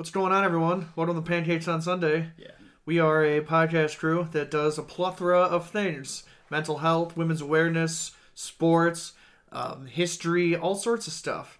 [0.00, 0.88] What's going on, everyone?
[0.96, 2.30] Welcome to Pancakes on Sunday.
[2.38, 2.52] Yeah.
[2.86, 8.12] We are a podcast crew that does a plethora of things mental health, women's awareness,
[8.34, 9.12] sports,
[9.52, 11.58] um, history, all sorts of stuff.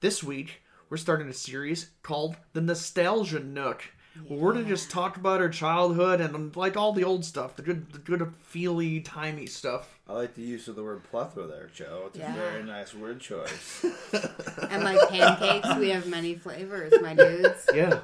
[0.00, 3.84] This week, we're starting a series called The Nostalgia Nook.
[4.26, 7.56] Where we're going to just talk about our childhood and like all the old stuff,
[7.56, 9.98] the good, the good, feely, timey stuff.
[10.08, 12.04] I like the use of the word plethora there, Joe.
[12.08, 12.32] It's Yeah.
[12.34, 13.84] a very nice word choice.
[14.70, 17.66] And like pancakes, we have many flavors, my dudes.
[17.74, 18.00] Yeah,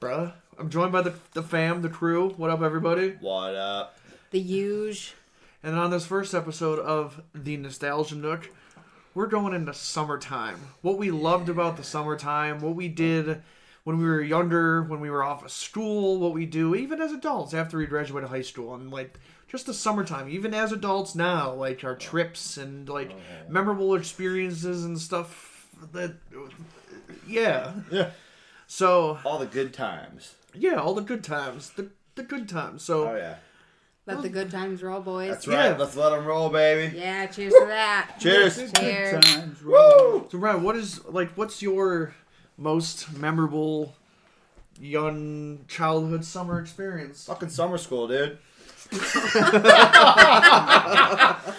[0.00, 0.32] bruh.
[0.58, 2.30] I'm joined by the, the fam, the crew.
[2.30, 3.10] What up, everybody?
[3.20, 3.96] what up?
[4.32, 5.14] The huge.
[5.62, 8.50] And on this first episode of the Nostalgia Nook,
[9.14, 10.58] we're going into summertime.
[10.82, 13.42] What we loved about the summertime, what we did
[13.88, 17.10] when we were younger, when we were off of school, what we do even as
[17.10, 21.54] adults after we graduated high school, and like just the summertime, even as adults now,
[21.54, 26.16] like our trips and like oh, memorable experiences and stuff that,
[27.26, 27.72] yeah.
[27.90, 28.10] Yeah.
[28.66, 30.34] So All the good times.
[30.52, 32.82] yeah, all the good times, the the good times.
[32.82, 33.36] So Oh, yeah.
[34.04, 35.30] Let the good times roll, boys.
[35.30, 35.70] That's right.
[35.70, 35.76] Yeah.
[35.78, 36.94] Let's let them roll, baby.
[36.94, 38.16] Yeah, cheers to that.
[38.20, 38.70] Cheers.
[38.72, 39.24] Cheers.
[39.64, 40.28] Woo!
[40.30, 42.14] So Ryan, what is like what's your
[42.58, 43.94] most memorable
[44.78, 47.24] young childhood summer experience?
[47.26, 48.38] Fucking summer school, dude.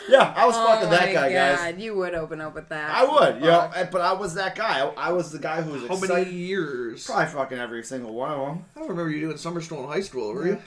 [0.10, 1.78] yeah, I was Oh fucking that guy, God, guys.
[1.78, 2.90] you would open up with that.
[2.96, 4.80] I would, you know, but I was that guy.
[4.82, 6.28] I, I was the guy who was How excited.
[6.28, 7.06] many years?
[7.06, 8.66] Probably fucking every single one of them.
[8.76, 10.58] I don't remember you doing summer school in high school, were you?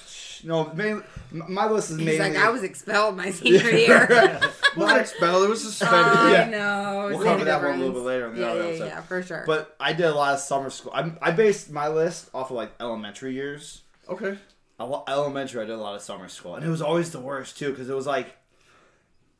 [0.44, 2.30] No, mainly, my list is He's mainly.
[2.36, 4.40] like, I was expelled my senior year.
[4.76, 6.12] Wasn't expelled, it was suspended.
[6.16, 6.48] Oh, I Yeah.
[6.48, 7.08] know.
[7.10, 8.86] We'll cover the that one a little bit later in the Yeah, other yeah, episode.
[8.86, 9.44] yeah, for sure.
[9.46, 10.92] But I did a lot of summer school.
[10.94, 13.82] I, I based my list off of like elementary years.
[14.08, 14.38] okay.
[14.82, 17.58] A Elementary, I did a lot of summer school, and it was always the worst
[17.58, 18.36] too because it was like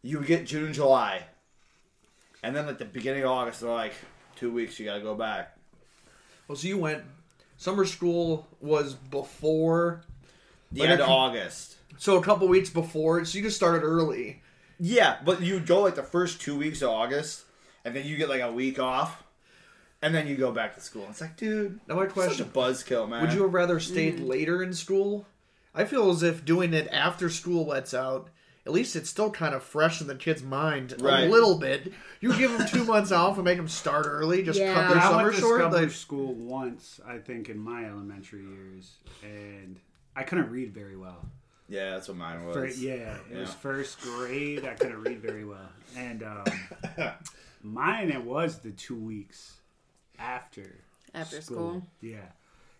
[0.03, 1.23] you would get June and July,
[2.43, 3.95] and then at the beginning of August, they're like
[4.37, 5.57] two weeks, you got to go back.
[6.49, 7.03] Well so you went
[7.57, 10.03] summer school was before
[10.73, 11.77] The Like end if of August.
[11.99, 14.43] so a couple weeks before, so you just started early.
[14.81, 17.45] Yeah, but you go like the first two weeks of August,
[17.85, 19.23] and then you get like a week off,
[20.01, 21.07] and then you go back to school.
[21.11, 23.23] It's like, dude, Now my such a question buzzkill, man.
[23.23, 24.27] Would you have rather stayed Mm.
[24.27, 25.27] later in school?
[25.75, 28.29] I feel as if doing it after school lets out,
[28.67, 31.93] at least it's still kind of fresh in the kid's mind a little bit.
[32.21, 34.73] You give them two months off and make them start early, just Yeah.
[34.75, 35.61] cut their Yeah, I summer went to short.
[35.61, 39.81] Scarborough Like, school once, I think, in my elementary years, and
[40.15, 41.25] I couldn't read very well.
[41.69, 42.55] Yeah, that's what mine was.
[42.55, 44.65] For, yeah, it was first grade.
[44.67, 46.45] I couldn't read very well, and um,
[47.63, 49.55] mine it was the two weeks
[50.19, 50.81] after
[51.15, 51.83] After school.
[52.01, 52.19] Yeah,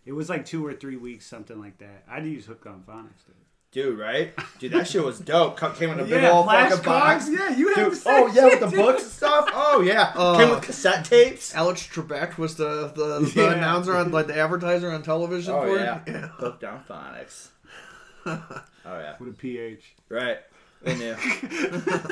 [0.05, 2.03] it was like two or three weeks, something like that.
[2.09, 3.25] I would use Hooked on Phonics.
[3.25, 3.35] Dude.
[3.71, 4.33] Dude, right?
[4.59, 5.57] Dude, that shit was dope.
[5.77, 7.27] Came in a big Yeah, old fucking box.
[7.27, 7.31] flashcards.
[7.39, 8.75] Yeah, you have Dude, oh yeah, with the dude.
[8.79, 9.49] books and stuff.
[9.51, 11.55] Oh yeah, Uh, came with cassette tapes.
[11.55, 13.53] Alex Trebek was the the, the Yeah.
[13.53, 16.11] announcer on like the advertiser on television Oh for yeah, it.
[16.11, 16.27] Yeah.
[16.27, 17.47] hooked on phonics.
[18.27, 18.39] oh
[18.85, 19.95] yeah, with a PH.
[20.09, 20.37] right.
[20.83, 21.15] They knew.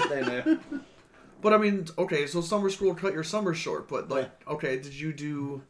[0.10, 0.60] they knew.
[1.42, 4.94] But I mean, okay, so summer school cut your summer short, but like, okay, did
[4.94, 5.62] you do?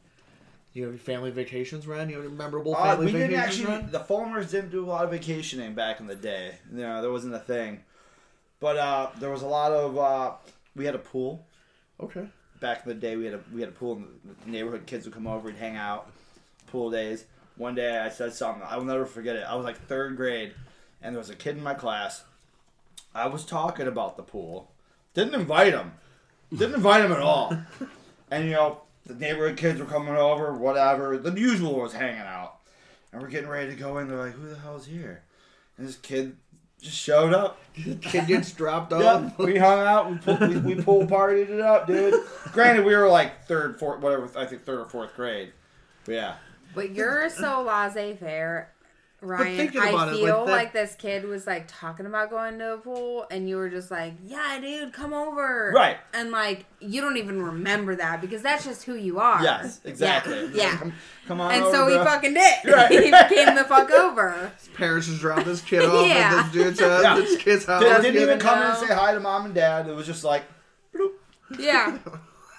[0.73, 2.09] You have family vacations, Ren?
[2.09, 3.75] You have memorable Uh, family we didn't vacations, actually.
[3.83, 3.91] Ren?
[3.91, 6.55] The Fulmers didn't do a lot of vacationing back in the day.
[6.71, 7.83] You know, there wasn't a thing.
[8.59, 9.97] But uh, there was a lot of.
[9.97, 10.31] Uh,
[10.75, 11.45] we had a pool.
[11.99, 12.25] Okay.
[12.59, 14.07] back in the day we had a we had a pool and
[14.45, 16.09] the neighborhood kids would come over and hang out
[16.71, 17.25] pool days
[17.57, 20.53] one day i said something i will never forget it i was like third grade
[21.01, 22.23] and there was a kid in my class
[23.13, 24.71] i was talking about the pool
[25.13, 25.91] didn't invite him
[26.51, 27.55] didn't invite him at all
[28.31, 32.57] and you know the neighborhood kids were coming over whatever the usual was hanging out
[33.12, 35.23] and we're getting ready to go in they're like who the hell's here
[35.78, 36.35] and this kid
[36.81, 39.38] just showed up Kid gets dropped yeah, off.
[39.38, 40.09] we hung out.
[40.11, 42.16] We pulled, we, we pool partied it up, dude.
[42.51, 44.29] Granted, we were like third, fourth, whatever.
[44.35, 45.53] I think third or fourth grade.
[46.06, 46.35] But yeah,
[46.73, 48.72] But you're so laissez-faire,
[49.21, 49.55] Ryan.
[49.57, 52.57] thinking I about it, feel like like, that- this kid was like talking about going
[52.59, 55.97] to a pool, and you were just like, "Yeah, dude, come over." Right.
[56.13, 59.43] And like, you don't even remember that because that's just who you are.
[59.43, 60.45] yes, exactly.
[60.53, 60.63] Yeah.
[60.71, 60.77] yeah.
[60.77, 60.93] Come,
[61.27, 61.51] come on.
[61.53, 62.05] And over, so he bro.
[62.05, 62.55] fucking did.
[62.66, 62.91] Right.
[62.91, 64.51] he came the fuck over.
[64.75, 66.13] Parents just dropped this kid off Yeah.
[66.43, 67.03] at this dude's house.
[67.03, 67.16] Yeah.
[67.16, 67.81] This kid's house.
[67.81, 68.87] Didn't, Doesn't didn't even even come in and know.
[68.87, 69.87] say hi to mom and dad.
[69.87, 70.43] It was just like,
[70.96, 71.11] bloop.
[71.59, 71.97] Yeah.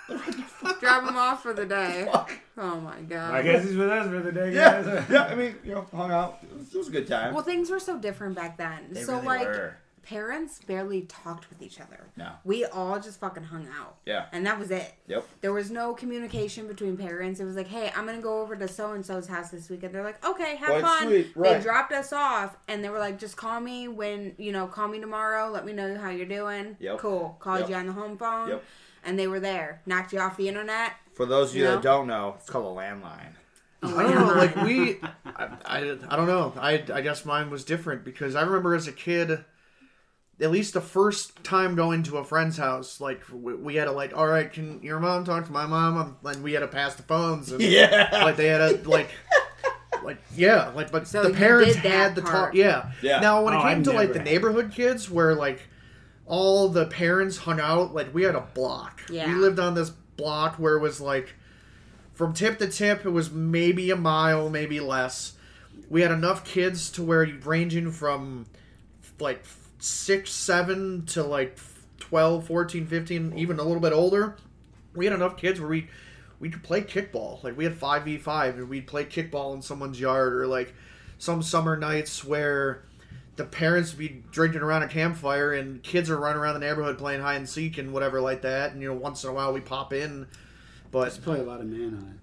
[0.80, 2.08] Drop him off for the day.
[2.10, 2.32] Fuck.
[2.58, 3.34] Oh my god.
[3.34, 5.04] I guess he's with us for the day, Yeah, guys.
[5.10, 5.24] yeah.
[5.24, 6.38] I mean, you know, hung out.
[6.42, 7.34] It was, it was a good time.
[7.34, 8.88] Well, things were so different back then.
[8.90, 9.76] They so really like were.
[10.02, 12.08] parents barely talked with each other.
[12.16, 12.30] No.
[12.44, 13.96] We all just fucking hung out.
[14.04, 14.26] Yeah.
[14.32, 14.92] And that was it.
[15.06, 15.26] Yep.
[15.40, 17.40] There was no communication between parents.
[17.40, 19.94] It was like, hey, I'm gonna go over to so and so's house this weekend.
[19.94, 21.06] They're like, okay, have Quite fun.
[21.08, 21.56] sweet, right.
[21.58, 24.88] They dropped us off and they were like, just call me when you know, call
[24.88, 25.48] me tomorrow.
[25.50, 26.76] Let me know how you're doing.
[26.80, 26.98] Yep.
[26.98, 27.36] Cool.
[27.40, 27.68] Called Yep.
[27.70, 28.48] you on the home phone.
[28.50, 28.64] Yep.
[29.04, 29.82] And they were there.
[29.86, 30.92] Knocked you off the internet.
[31.14, 31.74] For those of you You know?
[31.76, 33.32] that don't know, it's called a landline.
[33.82, 34.34] I don't know.
[34.34, 36.52] Like we, I, I, I don't know.
[36.56, 39.44] I, I guess mine was different because I remember as a kid,
[40.40, 43.92] at least the first time going to a friend's house, like we, we had to
[43.92, 45.96] like, all right, can your mom talk to my mom?
[45.98, 47.50] Um, and we had to pass the phones.
[47.50, 48.08] And, Yeah.
[48.12, 49.10] Like they had to like.
[50.02, 52.54] Like yeah, like but So the parents had the talk.
[52.54, 52.90] Yeah.
[53.02, 53.20] Yeah.
[53.20, 55.60] Now when Oh, it I came to like the neighborhood kids, where like
[56.26, 59.02] all the parents hung out, like we had a block.
[59.10, 59.26] Yeah.
[59.26, 61.34] We lived on this block where it was like
[62.14, 65.34] from tip to tip, it was maybe a mile, maybe less.
[65.88, 68.46] We had enough kids to where you ranging from
[69.18, 69.44] like
[69.78, 71.58] six, seven to like
[71.98, 74.36] 12, 14, 15, even a little bit older.
[74.94, 75.88] We had enough kids where we
[76.38, 77.42] we could play kickball.
[77.42, 80.74] Like we had five v five, and we'd play kickball in someone's yard, or like
[81.18, 82.82] some summer nights where
[83.36, 87.22] the parents be drinking around a campfire and kids are running around the neighborhood playing
[87.22, 88.72] hide and seek and whatever like that.
[88.72, 90.26] And you know, once in a while we pop in,
[90.90, 92.20] but Let's play a lot of manhunt.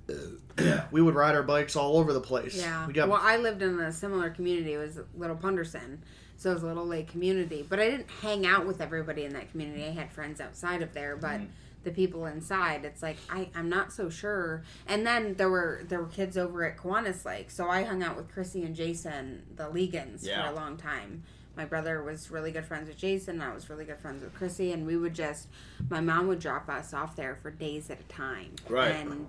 [0.91, 2.55] we would ride our bikes all over the place.
[2.55, 2.85] Yeah.
[2.85, 4.73] we got well, I lived in a similar community.
[4.73, 6.03] It was Little Punderson.
[6.37, 7.65] So it was a little lake community.
[7.67, 9.85] But I didn't hang out with everybody in that community.
[9.85, 11.47] I had friends outside of there, but mm.
[11.83, 14.63] The people inside, it's like I, I'm not so sure.
[14.87, 17.49] And then there were there were kids over at Kiwanis Lake.
[17.51, 20.43] So I hung out with Chrissy and Jason, the Legans, Yeah.
[20.47, 21.23] for a long time.
[21.55, 23.41] My brother was really good friends with Jason.
[23.41, 25.47] I was really good friends with Chrissy, and we would just.
[25.89, 28.91] My mom would drop us off there for days at a time, Right.
[28.95, 29.27] And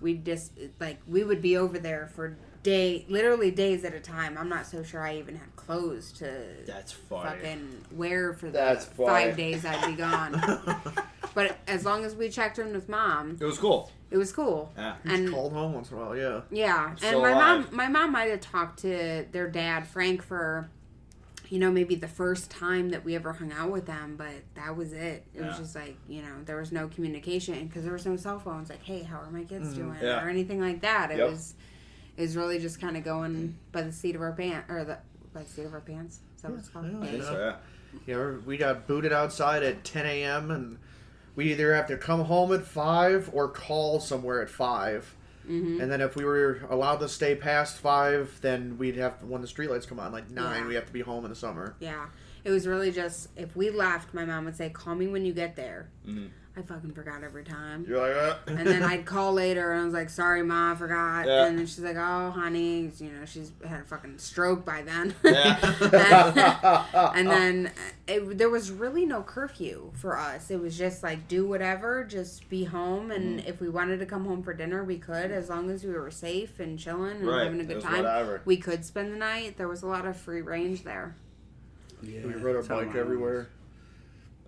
[0.00, 4.36] we just like we would be over there for day, literally days at a time.
[4.38, 7.30] I'm not so sure I even had clothes to That's funny.
[7.30, 10.40] fucking wear for the That's five days I'd be gone.
[11.34, 13.90] but as long as we checked in with mom, It was cool.
[14.10, 14.72] it was cool.
[14.76, 14.96] Yeah.
[15.04, 16.16] And called home once in a while.
[16.16, 17.66] Yeah, yeah, and my alive.
[17.66, 20.68] mom, my mom might have talked to their dad Frank for,
[21.48, 24.76] you know, maybe the first time that we ever hung out with them, but that
[24.76, 25.24] was it.
[25.34, 28.38] It was just like you know there was no communication because there was no cell
[28.38, 28.70] phones.
[28.70, 30.04] Like, hey, how are my kids doing, Mm-hmm.
[30.04, 30.24] Yeah.
[30.24, 31.10] or anything like that.
[31.10, 31.30] It Yep.
[31.30, 31.54] was,
[32.16, 34.98] it was really just kind of going by the seat of our pants or the
[35.34, 36.20] by the seat of our pants.
[36.36, 36.86] Is that what it's called?
[37.02, 37.22] Yeah, Yeah.
[37.22, 37.38] so,
[38.06, 38.16] yeah.
[38.16, 38.32] yeah.
[38.44, 40.50] We got booted outside at 10 a.m.
[40.50, 40.78] and
[41.34, 45.16] we either have to come home at five or call somewhere at 5
[45.48, 45.80] Mm-hmm.
[45.80, 49.40] And then if we were allowed to stay past five, then we'd have to, when
[49.42, 50.68] the streetlights come on, like nine, Yeah.
[50.68, 51.74] we have to be home in the summer.
[51.80, 52.06] Yeah.
[52.44, 55.32] It was really just if we left, my mom would say, "Call me when you
[55.32, 56.28] get there." Mhm.
[56.54, 57.86] I fucking forgot every time.
[57.88, 60.74] You're like, uh, And then I'd call later and I was like, sorry, Ma, I
[60.74, 61.26] forgot.
[61.26, 61.46] Yeah.
[61.46, 65.14] And then she's like, oh, honey, you know, she's had a fucking stroke by then.
[65.24, 66.84] Yeah.
[67.14, 67.70] and then
[68.06, 70.50] it, there was really no curfew for us.
[70.50, 73.10] It was just like, do whatever, just be home.
[73.10, 73.48] And Mm-hmm.
[73.48, 76.10] if we wanted to come home for dinner, we could, as long as we were
[76.10, 77.44] safe and chilling and Right.
[77.44, 78.02] having a good time.
[78.04, 78.42] whatever.
[78.44, 79.56] We could spend the night.
[79.56, 81.14] There was a lot of free range there.
[82.02, 83.48] Yeah, we rode our that's bike mine everywhere.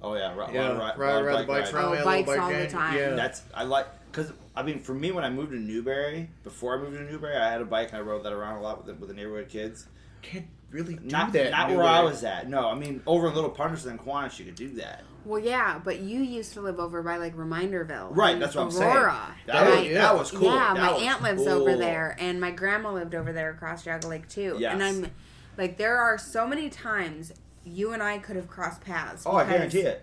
[0.04, 1.86] Oh yeah, ri- Yeah, lot of ri- ride, lot of ride the bike bikes rides.
[1.86, 2.96] Oh, we had a little bikes bike all the time.
[2.96, 3.10] Yeah.
[3.10, 6.82] That's I like because I mean for me when I moved to Newbury before I
[6.82, 8.86] moved to Newbury I had a bike and I rode that around a lot with
[8.86, 9.86] the, with the neighborhood kids.
[10.22, 11.50] Can't really do Not that.
[11.52, 12.48] not in where I was at.
[12.48, 15.02] No, I mean over in Little Punderson and Kiwanis you could do that.
[15.26, 18.70] Well, yeah, but you used to live over by like Reminderville, Right, that's what I'm
[18.70, 18.94] saying.
[18.94, 19.34] Aurora.
[19.46, 19.86] That, was- right?
[19.90, 19.94] yeah.
[20.02, 20.54] that was cool.
[20.54, 21.48] Yeah, That my was aunt lives cool.
[21.62, 24.56] over there, and my grandma lived over there across Geauga Lake too.
[24.58, 24.74] Yes.
[24.74, 25.10] And I'm
[25.56, 27.32] like, there are so many times
[27.64, 29.24] you and I could have crossed paths.
[29.26, 30.02] Oh, I because guarantee it.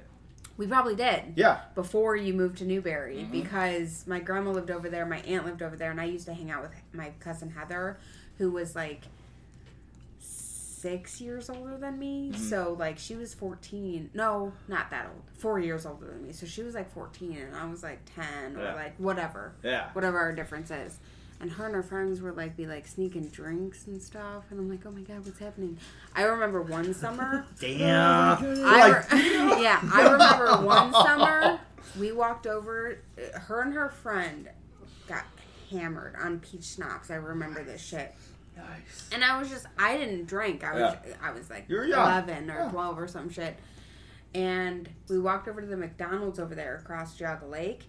[0.57, 1.33] We probably did.
[1.35, 1.61] Yeah.
[1.75, 3.31] Before you moved to Newbury, Mm-hmm.
[3.31, 6.33] because my grandma lived over there, my aunt lived over there, and I used to
[6.33, 7.97] hang out with my cousin Heather,
[8.37, 9.03] who was like
[10.19, 12.31] six years older than me.
[12.31, 12.41] Mm-hmm.
[12.43, 14.09] So like she was fourteen.
[14.13, 15.21] No, not that old.
[15.33, 16.31] Four years older than me.
[16.33, 18.73] So she was like fourteen, and I was like ten, Yeah.
[18.73, 19.89] or like whatever, Yeah.
[19.93, 20.97] whatever our difference is.
[21.41, 24.69] And her and her friends were like be like sneaking drinks and stuff, and I'm
[24.69, 25.77] like, oh my god, what's happening?
[26.15, 27.45] I remember one summer.
[27.59, 28.37] Damn.
[28.63, 31.59] I re- yeah, I remember one summer
[31.99, 32.99] we walked over.
[33.17, 34.49] uh, Her and her friend
[35.07, 35.23] got
[35.71, 37.09] hammered on peach schnapps.
[37.09, 38.13] I remember this shit,
[38.55, 39.09] Nice.
[39.11, 40.63] and I was just I didn't drink.
[40.63, 42.01] I was I was like You were young.
[42.07, 42.69] eleven or Yeah.
[42.69, 43.57] twelve or some shit.
[44.35, 47.83] And we walked over to the McDonald's over there across Geauga Lake,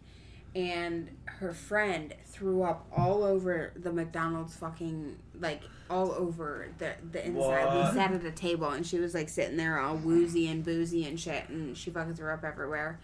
[0.54, 7.24] and her friend threw up all over the McDonald's fucking like all over the the
[7.26, 7.64] inside.
[7.66, 7.86] What?
[7.94, 11.06] We sat at a table and she was like sitting there all woozy and boozy
[11.06, 12.98] and shit, and she fucking threw up everywhere.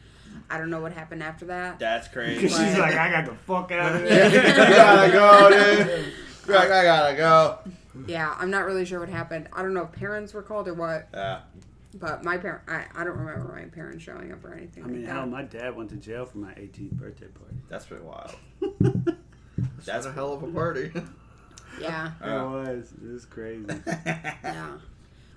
[0.50, 1.78] I don't know what happened after that.
[1.78, 2.49] That's crazy.
[2.49, 4.57] She's like, I got the fuck out of you there.
[4.76, 6.12] gotta go, dude.
[6.47, 7.59] You're like, I gotta go.
[8.07, 9.49] Yeah, I'm not really sure what happened.
[9.52, 11.40] I don't know if parents were called or what, Yeah.
[11.99, 15.02] But my parent, I, I don't remember my parents showing up or anything I mean,
[15.05, 15.31] like hell, that.
[15.31, 17.57] my dad went to jail for my 18th birthday party.
[17.69, 18.35] That's pretty wild.
[18.81, 19.17] That's
[19.87, 20.90] That's a hell of a party.
[21.81, 22.45] Yeah, It Yeah.
[22.50, 22.93] was.
[23.02, 23.64] It was crazy.
[23.87, 24.78] yeah.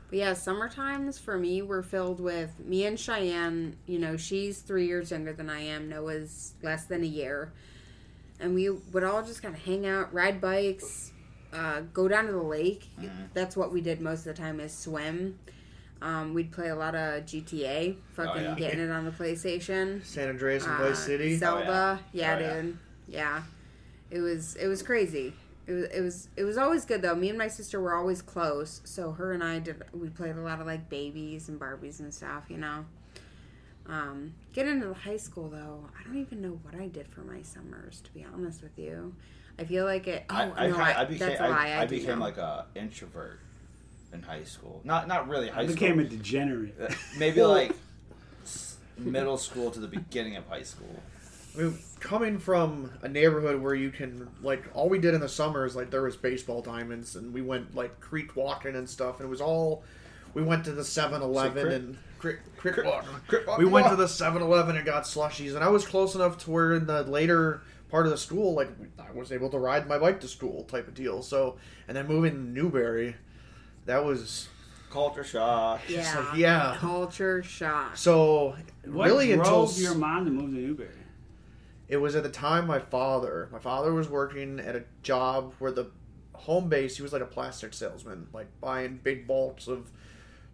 [0.10, 3.78] But yeah, summer times for me were filled with me and Cheyenne.
[3.86, 5.88] You know, she's three years younger than I am.
[5.90, 7.52] Noah's less than a year.
[8.40, 11.12] and we would all just kind of hang out, ride bikes,
[11.54, 12.88] uh, go down to the lake.
[13.34, 15.38] That's what we did most of the time is swim.
[16.02, 18.56] Um, we'd play a lot of GTA, fucking yeah.
[18.56, 20.04] getting it on the PlayStation.
[20.06, 21.36] San Andreas and Uh, Vice City.
[21.38, 22.78] Zelda, yeah, Oh, dude,
[23.08, 23.44] yeah.
[24.10, 25.34] It was it was crazy.
[25.68, 27.14] It was it was it was always good though.
[27.16, 30.42] Me and my sister were always close, so her and I did we played a
[30.42, 32.86] lot of like babies and Barbies and stuff, you know.
[33.88, 37.22] Um, get into the high school though, I don't even know what I did for
[37.22, 38.02] my summers.
[38.02, 39.16] To be honest with you,
[39.60, 40.26] I feel like it.
[40.30, 41.68] Oh I, I, no, kinda- I, I became, that's a lie.
[41.68, 42.26] I, I, I became know.
[42.26, 43.40] like a introvert
[44.14, 44.82] in high school.
[44.84, 45.74] Not not really high I school.
[45.76, 46.76] became a degenerate.
[46.82, 47.74] Uh, Maybe like
[48.98, 51.02] middle school to the beginning of high school.
[51.56, 55.30] I mean, coming from a neighborhood where you can like all we did in the
[55.30, 59.20] summer is like there was baseball diamonds and we went like creek walking and stuff
[59.20, 59.84] and it was all
[60.34, 63.10] we went to the 7-Eleven crit- and creek, creek crit- walking.
[63.28, 66.52] crit we went to the 7-Eleven and got slushies and I was close enough to
[66.52, 69.98] where in the later part of the school like I was able to ride my
[70.00, 71.58] bike to school type of deal so
[71.90, 73.18] and then moving to Newbury
[73.86, 74.48] that was
[74.90, 75.82] Culture shock.
[75.88, 76.76] yeah, like, yeah.
[76.78, 77.96] culture shock.
[77.96, 80.90] so What really drove until your mom to move to Newbury?
[81.88, 83.48] It was at the time my father.
[83.52, 85.92] My father was working at a job where the
[86.34, 86.98] home base.
[86.98, 89.90] He was like a plastic salesman, like buying big bulks of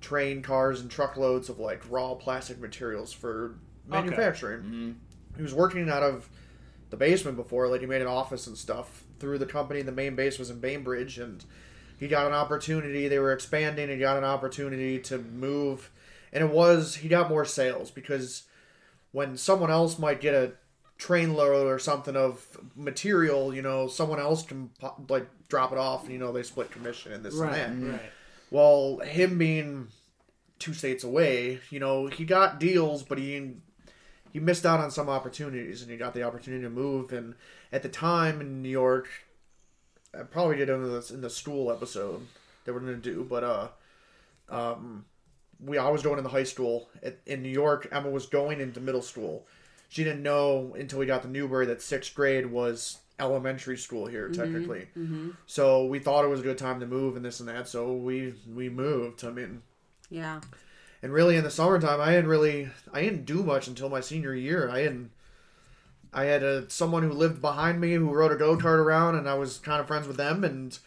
[0.01, 3.55] train cars and truckloads of like raw plastic materials for
[3.88, 4.62] manufacturing.
[4.62, 4.91] hmm
[5.36, 6.29] He was working out of
[6.89, 9.81] the basement before, like he made an office and stuff through the company.
[9.81, 11.43] The main base was in Bainbridge, and
[11.97, 13.07] he got an opportunity.
[13.07, 15.89] They were expanding, and he got an opportunity to move.
[16.31, 18.43] And it was he got more sales because
[19.11, 20.53] when someone else might get a
[20.97, 24.69] train load or something of material, you know, someone else can
[25.09, 27.91] like drop it off, and you know they split commission and this and that.
[27.93, 28.01] right.
[28.49, 29.87] Well, him being
[30.59, 33.57] two states away, you know, he got deals, but he
[34.33, 37.11] he missed out on some opportunities, and he got the opportunity to move.
[37.11, 37.35] And
[37.71, 39.09] at the time in New York,
[40.19, 42.25] I probably did it in the, in the school episode
[42.65, 43.67] that we're gonna do, but uh,
[44.50, 45.05] um,
[45.63, 47.88] we I was going the high school at, in New York.
[47.91, 49.45] Emma was going into middle school.
[49.89, 54.29] She didn't know until we got to Newbury that sixth grade was elementary school here
[54.29, 54.88] technically.
[55.47, 57.67] So we thought it was a good time to move and this and that.
[57.67, 59.24] So we we moved.
[59.24, 59.62] I mean,
[60.09, 60.41] Yeah,
[61.01, 64.36] and really in the summertime, I didn't really I didn't do much until my senior
[64.36, 64.69] year.
[64.69, 65.12] I didn't.
[66.13, 69.27] I had a someone who lived behind me who rode a go kart around, and
[69.29, 70.77] I was kind of friends with them, and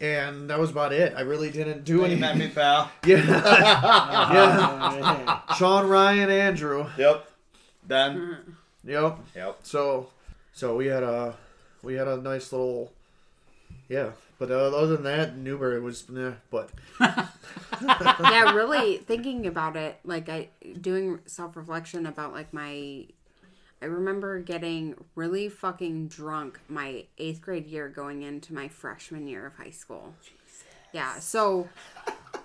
[0.00, 1.12] and that was about it.
[1.16, 2.20] I really didn't do You anything.
[2.20, 2.90] met me, pal.
[3.06, 3.18] Yeah,
[4.32, 5.54] yeah.
[5.56, 6.86] Sean, Ryan, Andrew.
[6.96, 7.28] Yep.
[7.86, 8.38] Ben.
[8.84, 9.18] Yep.
[9.34, 9.58] Yep.
[9.62, 10.08] So,
[10.52, 11.34] so we had a
[11.82, 12.92] we had a nice little
[13.88, 14.10] yeah.
[14.38, 16.70] But uh, other than that, Newbury was nah, but
[17.80, 23.06] yeah, really thinking about it, like I doing self reflection about like my.
[23.80, 29.46] I remember getting really fucking drunk my eighth grade year going into my freshman year
[29.46, 30.14] of high school.
[30.92, 31.68] Yeah, so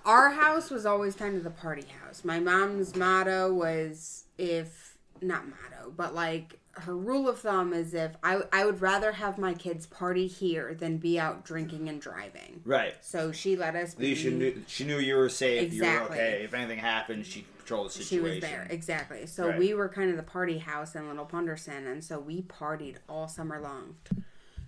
[0.04, 2.24] our house was always kind of the party house.
[2.24, 8.12] My mom's motto was if not motto, but like her rule of thumb is if
[8.22, 12.60] I I would rather have my kids party here than be out drinking and driving.
[12.64, 12.94] Right.
[13.00, 15.72] So she let us be she knew, she knew you were safe.
[15.72, 16.18] You were Exactly.
[16.18, 16.42] okay.
[16.44, 19.58] If anything happened, she controlled the she was there exactly so Right.
[19.58, 23.26] we were kind of the party house in little punderson and so we partied all
[23.28, 23.96] summer long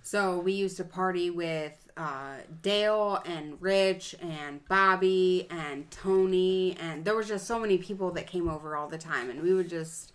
[0.03, 7.05] so we used to party with uh, dale and rich and bobby and tony and
[7.05, 9.69] there was just so many people that came over all the time and we would
[9.69, 10.13] just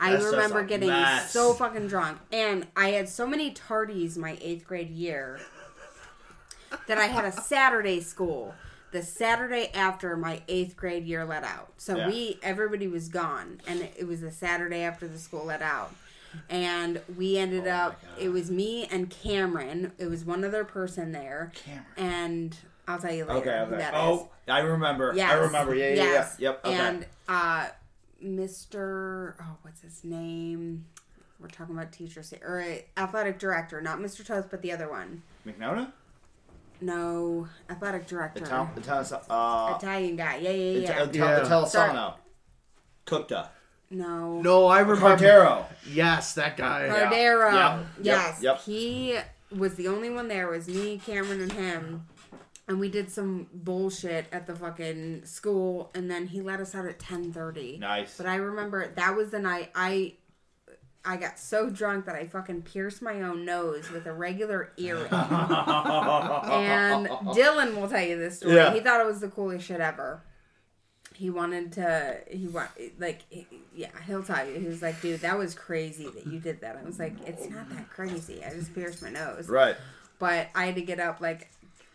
[0.00, 1.32] I That's remember getting mess.
[1.32, 5.40] so fucking drunk, and I had so many tardies my eighth grade year
[6.86, 8.54] that I had a Saturday school
[8.90, 11.72] the Saturday after my eighth grade year let out.
[11.76, 12.06] So Yeah.
[12.08, 15.94] we everybody was gone, and it was the Saturday after the school let out.
[16.50, 18.02] And we ended Oh up.
[18.18, 19.92] It was me and Cameron.
[19.98, 21.84] It was one other person there, Cameron.
[21.96, 23.50] and I'll tell you later Okay.
[23.60, 23.76] Okay.
[23.78, 24.00] that is.
[24.00, 25.12] Oh, I remember.
[25.14, 25.30] Yes.
[25.32, 25.74] I remember.
[25.74, 25.88] Yeah.
[25.88, 26.02] Yeah.
[26.04, 26.36] yes.
[26.38, 26.48] Yeah.
[26.50, 26.66] Yep.
[26.66, 26.74] Okay.
[26.76, 27.66] And uh,
[28.24, 29.34] Mr.
[29.40, 30.84] Oh, what's his name?
[31.40, 34.24] We're talking about teachers here, or uh, athletic director, not Mr.
[34.26, 35.22] Toast, but the other one.
[35.46, 35.92] McNona.
[36.80, 38.40] No, athletic director.
[38.40, 38.70] The town.
[38.74, 39.04] The town.
[39.28, 39.74] Uh.
[39.78, 40.36] Italian guy.
[40.36, 41.04] Yeah, yeah, yeah.
[41.04, 41.40] The, Yeah.
[41.40, 41.68] the Telesano.
[41.68, 42.12] Sorry.
[43.06, 43.48] Cookta.
[43.90, 44.40] no.
[44.42, 45.16] no, I remember.
[45.16, 45.64] Cardero.
[45.90, 46.86] Yes, that guy.
[46.86, 47.10] Yeah.
[47.10, 47.52] Cardero.
[47.78, 47.86] Yep.
[48.02, 48.42] Yes.
[48.42, 48.60] Yep.
[48.62, 49.18] He
[49.56, 50.52] was the only one there.
[50.52, 52.06] It was me, Cameron, and him.
[52.68, 56.84] And we did some bullshit at the fucking school, and then he let us out
[56.84, 57.78] at ten thirty.
[57.78, 58.18] Nice.
[58.18, 60.16] But I remember that was the night I
[61.08, 65.08] I got so drunk that I fucking pierced my own nose with a regular earring.
[65.12, 68.54] and Dylan will tell you this story.
[68.56, 68.74] Yeah.
[68.74, 70.22] He thought it was the coolest shit ever.
[71.14, 73.22] he wanted to he wa- like
[73.74, 76.76] yeah he'll tell you he was like dude that was crazy that you did that
[76.76, 79.74] i was like it's not that crazy i just pierced my nose Right.
[80.20, 81.48] but i had to get up like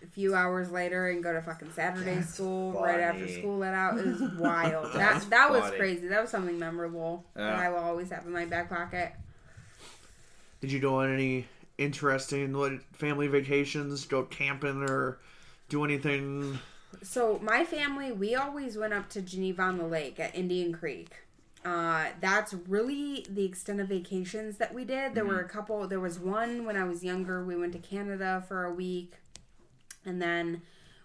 [0.04, 3.98] a few hours later and go to fucking saturday school right after school let out
[3.98, 7.80] it was wild That's that that was crazy that was something memorable that i will
[7.80, 9.14] always have in my back pocket
[10.62, 11.46] Did you go on any
[11.78, 14.06] interesting like, family vacations?
[14.06, 15.20] Go camping or
[15.70, 16.60] do anything?
[17.02, 21.10] So my family, we always went up to Geneva on the Lake at Indian Creek.
[21.66, 25.16] Uh, that's really the extent of vacations that we did.
[25.16, 25.88] There were a couple.
[25.88, 27.44] There was one when I was younger.
[27.44, 29.14] We went to Canada for a week,
[30.06, 30.62] and then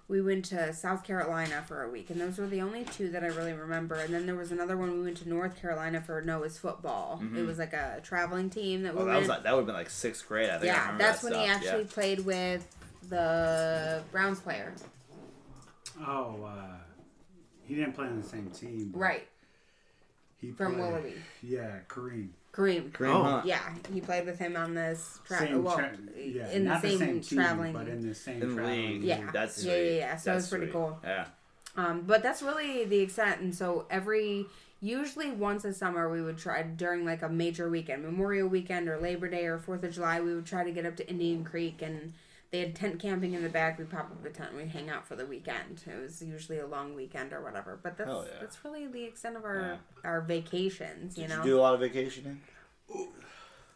[0.09, 2.09] we went to South Carolina for a week.
[2.09, 3.95] And those were the only two that I really remember.
[3.97, 7.23] And then there was another one we went to North Carolina for Noah's football.
[7.37, 9.21] It was like a traveling team that we Oh, that went.
[9.21, 10.49] was like, that would have been like sixth grade.
[10.49, 10.64] I think.
[10.64, 11.57] Yeah, remember that's that when he stuff.
[11.62, 12.67] actually played with
[13.11, 14.73] the Browns player.
[16.07, 16.76] Oh, uh,
[17.67, 18.93] he didn't play on the same team.
[18.95, 19.28] Right.
[20.40, 21.14] He From played- Willoughby.
[21.43, 22.28] Yeah, Kareem.
[22.59, 22.91] Kareem.
[22.91, 23.23] Kareem Oh.
[23.23, 23.47] Hunt.
[23.47, 23.61] Yeah,
[23.93, 26.99] he played with him on this tra- Same well, tra- yeah, in the not same,
[26.99, 27.73] team, traveling.
[27.73, 28.87] but in the same In traveling.
[28.95, 29.03] league.
[29.05, 29.31] Yeah.
[29.33, 29.85] That's Yeah, sweet.
[29.87, 30.17] yeah, yeah.
[30.17, 30.73] So That's it's pretty sweet.
[30.73, 30.99] cool.
[31.05, 31.27] Yeah.
[31.77, 33.41] um, but that's really the extent.
[33.41, 34.47] And so every
[34.81, 38.99] usually once a summer we would try during like a major weekend, Memorial Weekend or
[38.99, 41.81] Labor Day or Fourth of July, we would try to get up to Indian Creek
[41.83, 42.12] and.
[42.50, 43.78] They had tent camping in the back.
[43.78, 44.50] We'd pop up a tent.
[44.50, 45.83] and We'd hang out for the weekend.
[45.87, 47.78] It was usually a long weekend or whatever.
[47.83, 48.38] But that's yeah.
[48.40, 51.19] that's really the extent of our our vacations.
[51.19, 51.45] You Did know.
[51.45, 52.40] you do a lot of vacationing?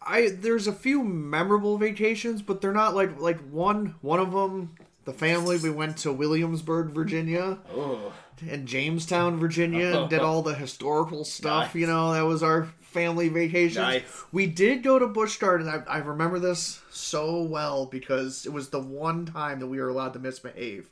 [0.04, 4.74] I there's a few memorable vacations, but they're not like like one one of them.
[5.04, 8.12] The family we went to Williamsburg, Virginia, Oh.
[8.48, 11.74] and Jamestown, Virginia, and did all the historical stuff.
[11.74, 11.74] Nice.
[11.74, 13.82] You know, that was our family vacation.
[13.82, 14.24] Nice.
[14.32, 15.68] We did go to Busch Gardens.
[15.68, 19.88] I, I remember this so well because it was the one time that we were
[19.88, 20.90] allowed to misbehave.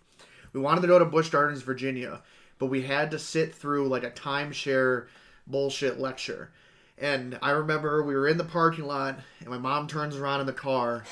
[0.53, 2.23] We wanted to go to Busch Gardens, Virginia,
[2.59, 5.07] but we had to sit through like a timeshare
[5.47, 6.51] bullshit lecture.
[6.99, 10.47] And I remember we were in the parking lot, and my mom turns around in
[10.47, 11.05] the car,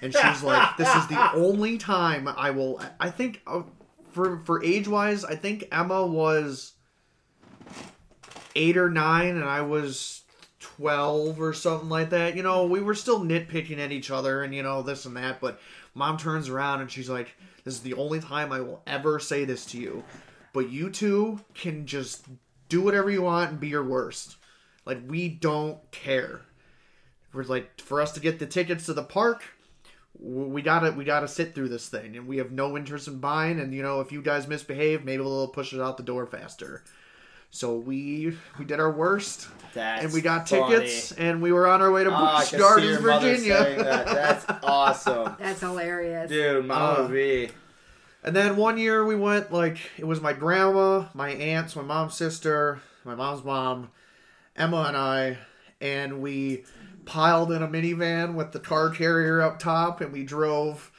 [0.00, 3.62] and she's like, "This is the only time I will." I think uh,
[4.12, 6.72] for for age wise, I think Emma was
[8.56, 10.22] eight or nine, and I was
[10.76, 12.36] twelve or something like that.
[12.36, 15.40] You know, we were still nitpicking at each other, and you know this and that.
[15.40, 15.60] But
[15.94, 17.34] mom turns around and she's like,
[17.64, 20.04] "This is the only time I will ever say this to you,
[20.52, 22.26] but you two can just
[22.68, 24.36] do whatever you want and be your worst.
[24.84, 26.42] Like we don't care.
[27.32, 29.44] We're like for us to get the tickets to the park."
[30.16, 33.58] We gotta we gotta sit through this thing, and we have no interest in buying.
[33.58, 36.84] And you know, if you guys misbehave, maybe we'll push it out the door faster.
[37.54, 40.74] So we we did our worst, That's and we got funny.
[40.74, 43.48] tickets, and we were on our way to Oh, Busch can Gardens, your mother saying
[43.48, 43.84] Virginia.
[43.84, 44.06] that.
[44.06, 45.36] That's awesome.
[45.38, 46.28] That's hilarious.
[46.28, 47.48] Dude, Mama Uh, V.
[48.24, 52.14] And then one year we went like it was my grandma, my aunts, my mom's
[52.14, 53.90] sister, my mom's mom,
[54.56, 55.38] Emma and I,
[55.80, 56.64] and we
[57.04, 60.90] piled in a minivan with the car carrier up top, and we drove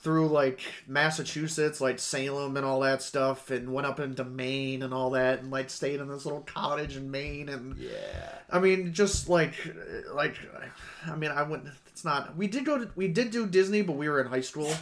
[0.00, 4.94] through like Massachusetts, like Salem and all that stuff, and went up into Maine and
[4.94, 7.90] all that, and like stayed in this little cottage in Maine, and Yeah.
[8.50, 9.54] I mean, just like,
[10.12, 10.36] like,
[11.06, 11.68] I mean, I wouldn't.
[11.88, 12.36] It's not.
[12.36, 12.90] We did go to.
[12.94, 14.72] We did do Disney, but we were in high school.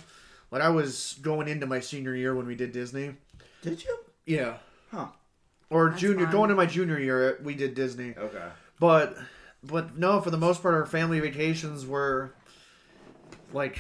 [0.51, 3.15] Like I was going into my senior year when we did Disney.
[3.63, 3.99] Did you?
[4.27, 4.59] Yeah.
[4.93, 5.07] Huh.
[5.71, 6.33] Or That's junior, fun.
[6.33, 8.15] going into my junior year, uh, we did Disney.
[8.17, 8.45] Okay.
[8.79, 9.17] But,
[9.65, 12.33] but no, for the most part, our family vacations were
[13.53, 13.79] like,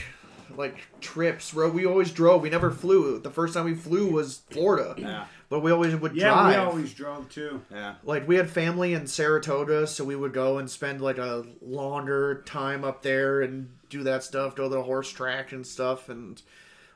[0.57, 1.53] like trips.
[1.55, 2.43] Where we always drove.
[2.43, 3.19] We never flew.
[3.19, 4.95] The first time we flew was Florida.
[4.99, 5.25] Yeah.
[5.49, 6.49] But we always would Yeah, drive.
[6.49, 7.63] we always drove too.
[7.71, 7.95] Yeah.
[8.05, 12.43] like we had family in Saratoga, so we would go and spend like a longer
[12.47, 16.43] time up there and do that stuff, go to the horse track and stuff, and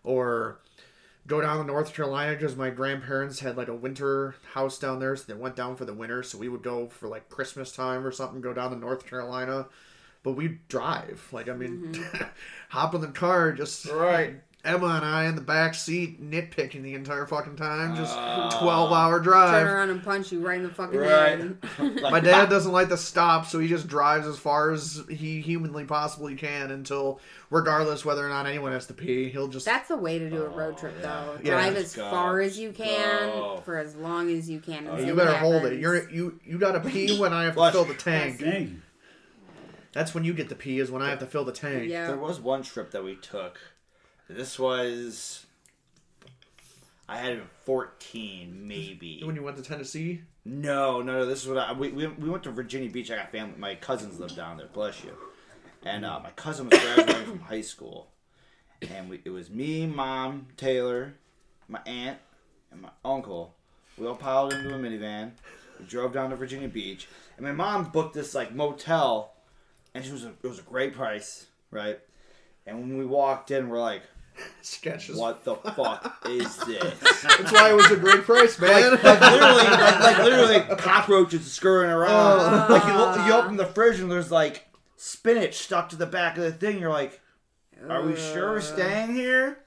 [0.03, 0.59] or
[1.27, 5.15] go down to North Carolina because my grandparents had like a winter house down there,
[5.15, 6.23] so they went down for the winter.
[6.25, 9.67] So we would go for like Christmas time or something, go down to North Carolina,
[10.23, 11.27] but we drive.
[11.33, 11.93] Like I mean,
[12.69, 14.37] hop in the car, just Right.
[14.63, 18.51] Emma and I in the back seat nitpicking the entire fucking time, just Ah.
[18.61, 19.63] twelve hour drive.
[19.65, 21.39] Turn around and punch you right in the fucking Right.
[21.41, 21.57] head.
[21.79, 25.41] Like, My dad doesn't like to stop, so he just drives as far as he
[25.41, 29.65] humanly possibly can until, regardless whether or not anyone has to pee, he'll just.
[29.65, 31.39] That's the way to do a road trip, though.
[31.43, 31.53] Yeah.
[31.53, 32.11] Drive Let's as go.
[32.11, 33.63] far as you can Go.
[33.65, 34.87] for as long as you can.
[34.87, 35.81] and you what better hold it.
[35.81, 37.73] You're you you gotta pee when I have to Flush.
[37.73, 38.41] fill the tank.
[38.41, 38.83] Dang.
[39.93, 41.89] That's when you get the pee is when I have to fill the tank.
[41.89, 42.07] Yeah.
[42.07, 43.59] There was one trip that we took.
[44.29, 45.47] This was.
[47.09, 49.21] I had 14, maybe.
[49.25, 51.27] When you went to Tennessee, No, no, no.
[51.27, 53.11] This is what I we, we, we went to Virginia Beach.
[53.11, 53.55] I got family.
[53.59, 54.69] My cousins lived down there.
[54.73, 55.11] Bless you.
[55.83, 58.11] And uh, my cousin was graduating from high school,
[58.91, 61.15] and we, it was me, mom, Taylor,
[61.69, 62.19] my aunt,
[62.71, 63.55] and my uncle
[63.99, 65.33] We all piled into a minivan.
[65.79, 69.33] We drove down to Virginia Beach, and my mom booked this like motel,
[69.95, 71.99] and it was a, it was a great price, right?
[72.67, 74.03] And when we walked in, we're like,
[74.63, 75.17] Sketches.
[75.17, 78.93] "What the fuck is this?" That's why it was a great price, man.
[78.93, 82.41] like literally, like, like literally, cockroaches scurrying around.
[82.41, 82.67] Oh.
[82.73, 86.37] Like you, look, you open the fridge and there's like spinach stuck to the back
[86.37, 86.79] of the thing.
[86.79, 87.21] You're like,
[87.89, 89.59] "Are we sure we're staying here?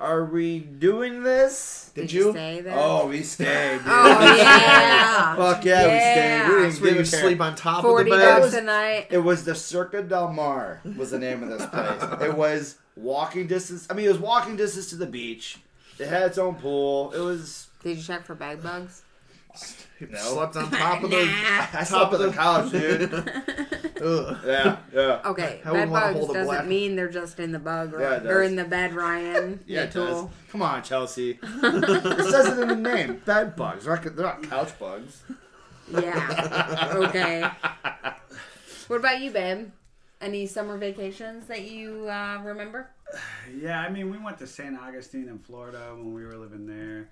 [0.00, 2.24] Are we doing this?" Did Did you?
[2.26, 2.74] you stay there?
[2.78, 3.78] Oh, we stayed.
[3.78, 3.82] Dude.
[3.86, 5.36] Oh, yeah.
[5.36, 6.48] Fuck yeah, we stayed.
[6.48, 7.20] We didn't where give you a care.
[7.20, 8.40] sleep on top Forty of the bed.
[8.40, 9.06] bucks a night.
[9.10, 12.20] It was the Circa Del Mar was the name of this place.
[12.30, 13.86] it was walking distance.
[13.90, 15.58] I mean, it was walking distance to the beach.
[15.98, 17.12] It had its own pool.
[17.12, 17.68] It was.
[17.82, 19.02] Did you check for bed bugs?
[20.00, 20.16] No.
[20.18, 21.24] Slept on top of the.
[21.24, 21.66] Nah.
[21.80, 23.59] I slept on the couch, dude.
[24.02, 24.38] Ugh.
[24.46, 25.20] Yeah, yeah.
[25.26, 27.58] Okay, I wouldn't bed wanna bugs hold a doesn't black- mean they're just in the
[27.58, 28.50] bug or, Yeah, it or does.
[28.50, 29.60] in the bed, Ryan.
[29.66, 30.08] Yeah, it does.
[30.20, 30.30] tool.
[30.50, 31.38] Come on, Chelsea.
[31.42, 33.22] it says it in the name.
[33.24, 33.84] Bed bugs.
[33.84, 35.22] They're not, they're not couch bugs.
[35.90, 36.90] Yeah.
[36.94, 37.48] Okay.
[38.88, 39.70] What about you, babe?
[40.20, 42.90] Any summer vacations that you uh, remember?
[43.56, 44.78] Yeah, I mean, we went to St.
[44.78, 47.08] Augustine in Florida when we were living there.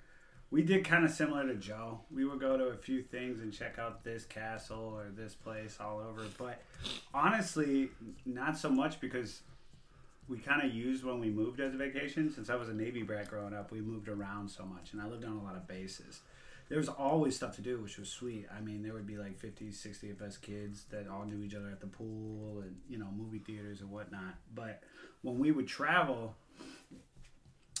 [0.51, 1.99] We did kind of similar to Joe.
[2.11, 5.77] We would go to a few things and check out this castle or this place
[5.79, 6.23] all over.
[6.37, 6.61] But
[7.13, 7.89] honestly,
[8.25, 9.41] not so much because
[10.27, 12.31] we kind of used when we moved as a vacation.
[12.31, 15.07] Since I was a Navy brat growing up, we moved around so much, and I
[15.07, 16.21] lived on a lot of bases.
[16.67, 18.45] There was always stuff to do, which was sweet.
[18.55, 21.55] I mean, there would be like 50, 60 of us kids that all knew each
[21.55, 24.35] other at the pool and, you know, movie theaters and whatnot.
[24.53, 24.83] But
[25.23, 26.35] when we would travel,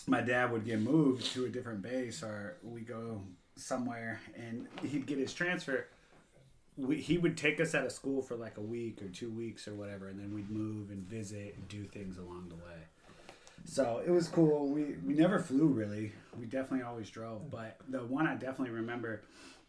[0.09, 3.21] my dad would get moved to a different base or we go
[3.55, 5.87] somewhere and he'd get his transfer
[6.77, 9.67] we, he would take us out of school for like a week or two weeks
[9.67, 12.87] or whatever and then we'd move and visit and do things along the way.
[13.65, 14.69] So it was cool.
[14.69, 16.13] We we never flew really.
[16.39, 19.21] We definitely always drove but the one i definitely remember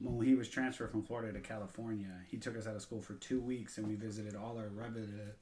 [0.02, 3.14] when he was transferred from florida to california he took us out of school for
[3.14, 4.70] two weeks and we visited all our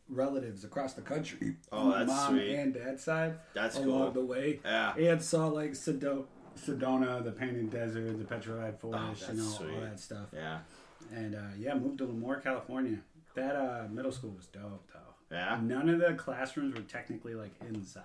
[0.09, 2.55] relatives across the country Oh, that's mom sweet.
[2.55, 4.23] and dad's side That's along cool.
[4.23, 4.95] the way Yeah.
[4.97, 6.25] and saw like Sedo-
[6.59, 9.75] Sedona, the Painted Desert, the Petrified Forest, Oh, you know, sweet.
[9.75, 10.27] all that stuff.
[10.33, 10.59] Yeah.
[11.15, 12.99] And uh, yeah, moved to Lemoore, California.
[13.37, 15.37] That uh, middle school was dope, though.
[15.37, 15.61] Yeah.
[15.63, 18.03] None of the classrooms were technically like inside.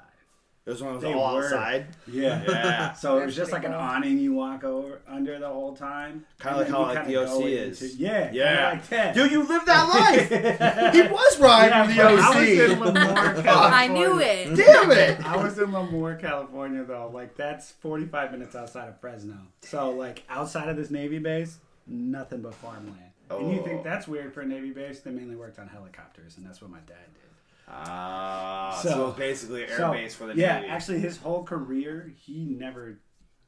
[0.65, 1.43] It was when I was They all were.
[1.43, 1.87] outside.
[2.07, 2.41] Yeah.
[2.47, 2.93] Yeah.
[3.03, 6.25] So it was just like an awning you walk over under the whole time.
[6.41, 7.81] Kinda like how, you like, the OC is.
[7.81, 8.29] into- Yeah.
[8.31, 8.55] Yeah.
[8.55, 9.13] kinda Like that.
[9.15, 9.83] Dude, you lived that
[10.89, 10.93] life.
[10.93, 12.95] he was Ryan Yeah, from but the I was in OC.
[12.95, 14.55] Lemoore, I knew it.
[14.55, 15.25] Damn it.
[15.25, 17.11] I was in Lemoore, California, though.
[17.13, 19.35] Like that's 45 minutes outside of Fresno.
[19.63, 22.95] So like outside of this Navy base, nothing but farmland.
[23.29, 23.39] Oh.
[23.39, 23.63] And you Oh.
[23.65, 25.01] think that's weird for a Navy base?
[25.01, 27.23] They mainly worked on helicopters, and that's what my dad did.
[27.67, 30.67] Ah, so, So- basically air so, base for the yeah, Navy.
[30.69, 32.99] actually, his whole career, he never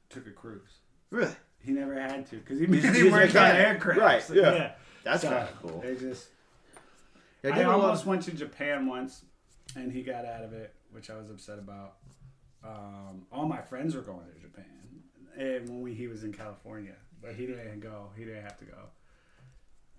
[0.10, 0.80] took a cruise.
[1.10, 1.32] really?
[1.60, 3.62] He never had to because he, He's- he he's worked on mechanic.
[3.68, 4.00] aircraft.
[4.00, 4.76] Right, So, yeah.
[5.04, 5.82] That's So, kind of cool.
[5.82, 6.28] They just.
[7.44, 9.24] Yeah, I give a lot almost of- went to Japan once,
[9.76, 11.98] and he got out of it, which I was upset about.
[12.64, 14.66] Um, all my friends were going to Japan,
[15.38, 18.10] and when we, he was in California, but he didn't go.
[18.16, 18.78] He didn't have to go,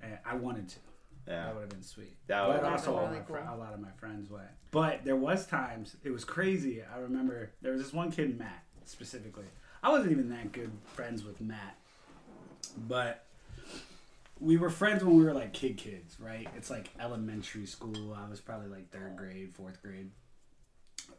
[0.00, 0.78] and I wanted to.
[1.26, 1.46] Yeah.
[1.46, 2.16] That would have been sweet.
[2.28, 3.36] That would've been also, all really cool.
[3.36, 4.46] a lot of my friends went.
[4.70, 6.82] But there was times it was crazy.
[6.82, 9.46] I remember there was this one kid, Matt, specifically.
[9.82, 11.76] I wasn't even that good friends with Matt,
[12.88, 13.24] but
[14.40, 16.46] we were friends when we were like kid kids, right?
[16.56, 18.14] It's like elementary school.
[18.14, 20.10] I was probably like third grade, fourth grade,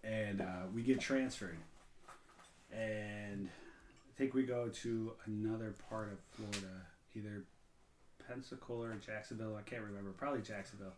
[0.03, 1.57] and uh, we get transferred,
[2.71, 6.81] and I think we go to another part of Florida,
[7.15, 7.43] either
[8.27, 9.55] Pensacola or Jacksonville.
[9.57, 10.11] I can't remember.
[10.11, 10.93] Probably Jacksonville.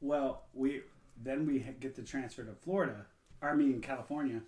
[0.00, 0.82] Well, we
[1.22, 3.06] then we get to transfer to Florida.
[3.42, 4.40] Or, I mean California.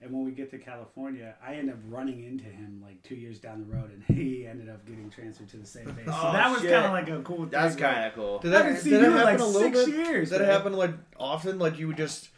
[0.00, 3.40] And when we get to California, I end up running into him like two years
[3.40, 6.04] down the road, and he ended up getting transferred to the same base.
[6.06, 7.46] Oh, so Oh, that was kind of like a cool.
[7.46, 8.38] That's thing, like, kind of cool.
[8.38, 10.06] Did I that, haven't seen did you that in, happen like, a little six bit?
[10.06, 10.52] years, Did it man.
[10.52, 11.58] happen like often?
[11.58, 12.28] Like you would just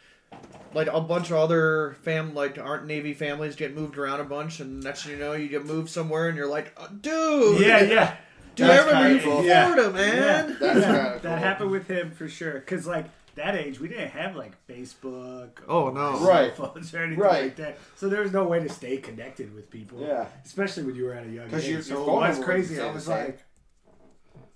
[0.73, 4.59] like a bunch of other fam like aren't Navy families get moved around a bunch,
[4.59, 7.83] and next thing you know, you get moved somewhere, and you're like, oh, dude, Yeah,
[7.83, 8.15] yeah.
[8.55, 9.45] Dude, I remember you kinda from cool.
[9.45, 9.73] Yeah.
[9.73, 10.15] Florida, man.
[10.17, 10.55] Yeah.
[10.59, 10.85] That's Yeah.
[10.85, 11.19] kinda cool.
[11.21, 12.59] That happened with him for sure.
[12.61, 15.49] Cause like that age, we didn't have like Facebook.
[15.67, 16.17] Oh, no.
[16.17, 16.55] cell Right.
[16.55, 17.43] phones or anything Right.
[17.43, 17.77] like that.
[17.95, 20.01] So there was no way to stay connected with people.
[20.01, 20.25] Yeah.
[20.45, 21.71] Especially when you were at a young 'Cause age.
[21.71, 22.79] your- so your it was crazy.
[22.81, 23.39] I was like.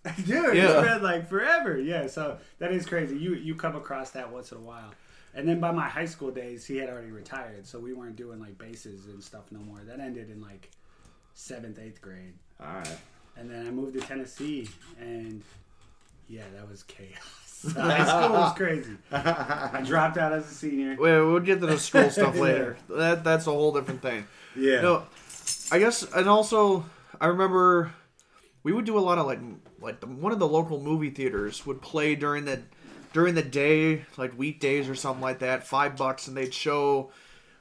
[0.17, 0.79] Dude, Yeah.
[0.81, 1.79] it's been like forever.
[1.79, 3.17] Yeah, so that is crazy.
[3.17, 4.93] You you come across that once in a while.
[5.33, 8.39] And then by my high school days, he had already retired, so we weren't doing
[8.39, 9.79] like bases and stuff no more.
[9.79, 10.69] That ended in like
[11.33, 12.35] seventh, eighth grade.
[12.59, 12.97] All right.
[13.37, 14.69] And then I moved to Tennessee,
[14.99, 15.43] and
[16.29, 17.65] yeah, that was chaos.
[17.73, 18.97] High school was crazy.
[19.11, 20.95] I dropped out as a senior.
[20.99, 22.77] Wait, we'll get to the school stuff later.
[22.89, 24.25] That that's a whole different thing.
[24.55, 24.81] Yeah.
[24.81, 25.03] No,
[25.71, 26.85] I guess, and also,
[27.19, 27.91] I remember
[28.63, 29.39] we would do a lot of like
[29.79, 32.61] like the, one of the local movie theaters would play during the
[33.13, 37.11] during the day, like weekdays or something like that, five bucks, and they'd show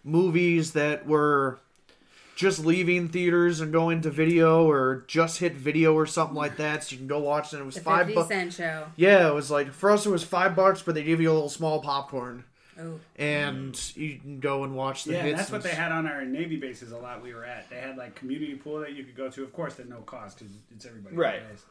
[0.03, 1.61] movies that were
[2.35, 6.85] just leaving theaters and going to video or just hit video or something like that.
[6.85, 7.55] So you can go watch it.
[7.55, 8.55] And it was The five bucks.
[8.57, 8.87] show.
[8.97, 11.35] Yeah, it was like for us it was five bucks, but they give you a
[11.35, 12.45] little small popcorn,
[12.81, 15.39] Oh, and you can go and watch the Yeah, hits.
[15.39, 17.71] that's what they had on our Navy bases a lot we were at.
[17.71, 20.39] They had like community pool that you could go to, of course, at no cost
[20.41, 21.15] because it's everybody.
[21.17, 21.49] Right.
[21.49, 21.63] Base.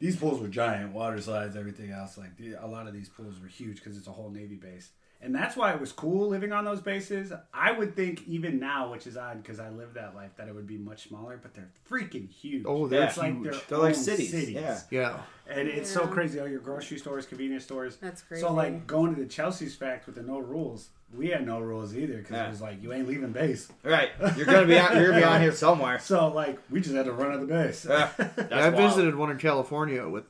[0.00, 2.18] These pools were giant, water slides, everything else.
[2.18, 4.90] Like the, a lot of these pools were huge because it's a whole Navy base,
[5.22, 7.32] and that's why it was cool living on those bases.
[7.54, 10.54] I would think even now, which is odd because I lived that life, that it
[10.54, 12.64] would be much smaller, but they're freaking huge.
[12.66, 13.44] Oh, they're it's like huge.
[13.44, 14.80] their They're like own cities, yeah.
[14.90, 15.20] Yeah.
[15.48, 16.40] and it's so crazy.
[16.40, 17.96] All your grocery stores, convenience stores.
[17.96, 18.42] That's crazy.
[18.42, 20.88] So like going to the Chelsea's fact with the no rules.
[21.14, 22.46] We had no rules either because Yeah.
[22.46, 23.68] it was like you ain't leaving base.
[23.84, 24.08] Right.
[24.34, 25.98] You're gonna be on, you're gonna be on here somewhere.
[26.02, 27.84] So like we just had to run out of the base.
[27.88, 28.76] Yeah, Yeah, I wild.
[28.94, 30.24] visited one in California with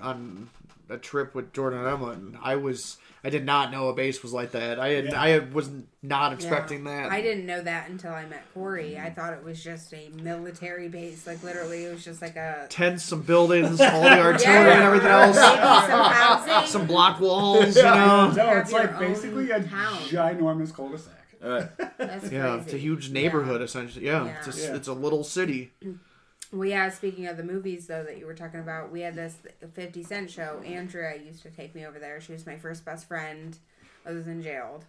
[0.00, 0.48] on
[0.90, 4.22] a trip with Jordan and Emma, and I was I did not know a base
[4.22, 4.78] was like that.
[4.80, 5.20] I had Yeah.
[5.20, 5.68] I was
[6.02, 7.02] not expecting Yeah.
[7.02, 7.12] that.
[7.12, 8.98] I didn't know that until I met Corey.
[8.98, 11.26] I thought it was just a military base.
[11.26, 14.72] Like literally, it was just like a Tents, some buildings, all the artillery Yeah.
[14.74, 16.66] and everything else, some housing.
[16.68, 18.32] some block walls, you know.
[18.34, 19.98] No, it's like basically a town.
[20.08, 21.14] ginormous cul-de-sac.
[21.42, 21.68] Right.
[21.98, 22.36] That's crazy.
[22.36, 24.06] Yeah, it's a huge neighborhood essentially.
[24.06, 24.36] Yeah, Yeah.
[24.46, 24.76] It's, a, Yeah.
[24.76, 25.72] it's a little city.
[26.52, 26.88] Well, yeah.
[26.88, 29.36] Speaking of the movies, though, that you were talking about, we had this
[29.72, 30.60] Fifty Cent show.
[30.66, 32.20] Andrea used to take me over there.
[32.20, 33.56] She was my first best friend.
[34.04, 34.84] I was in jailed,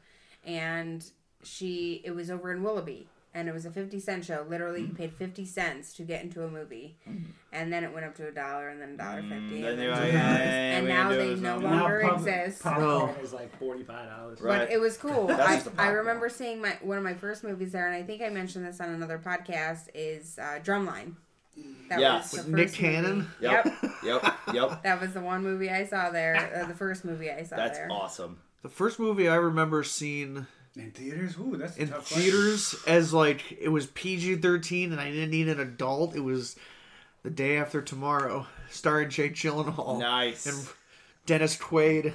[0.46, 1.04] and
[1.44, 4.46] she it was over in Willoughby, and it was a Fifty Cent show.
[4.50, 4.98] Literally, you mm.
[4.98, 7.30] paid fifty cents to get into a movie, mm-hmm.
[7.52, 9.72] and then it went up to a dollar, and then a dollar fifty, mm, then
[9.72, 10.38] and, they then were two like, dollars.
[10.38, 12.64] "Hey, and now they no now." longer pop- exist.
[12.64, 13.16] Popcorn No.
[13.22, 14.42] is like forty-five dollars.
[14.42, 14.60] Right.
[14.60, 15.28] But it was cool.
[15.28, 15.96] That's I, just the I popcorn.
[15.98, 18.80] remember seeing my one of my first movies there, and I think I mentioned this
[18.82, 19.90] on another podcast.
[19.94, 21.16] Is uh, Drumline.
[21.90, 22.34] That Yes.
[22.34, 23.16] was the With Nick Cannon?
[23.18, 23.28] movie.
[23.42, 23.66] Yep.
[23.66, 23.84] Yep.
[24.04, 24.34] Yep.
[24.54, 24.80] Yep.
[24.84, 26.62] That was the one movie I saw there.
[26.64, 27.90] Uh, the first movie I saw That's there.
[27.92, 28.40] awesome.
[28.62, 32.22] The first movie I remember seeing In theaters, ooh, that's a in tough question.
[32.22, 36.16] theaters as like it was PG thirteen and I didn't need an adult.
[36.16, 36.56] It was
[37.24, 40.46] the day after tomorrow, starring Jake Gyllenhaal Nice.
[40.46, 40.68] and
[41.26, 42.14] Dennis Quaid.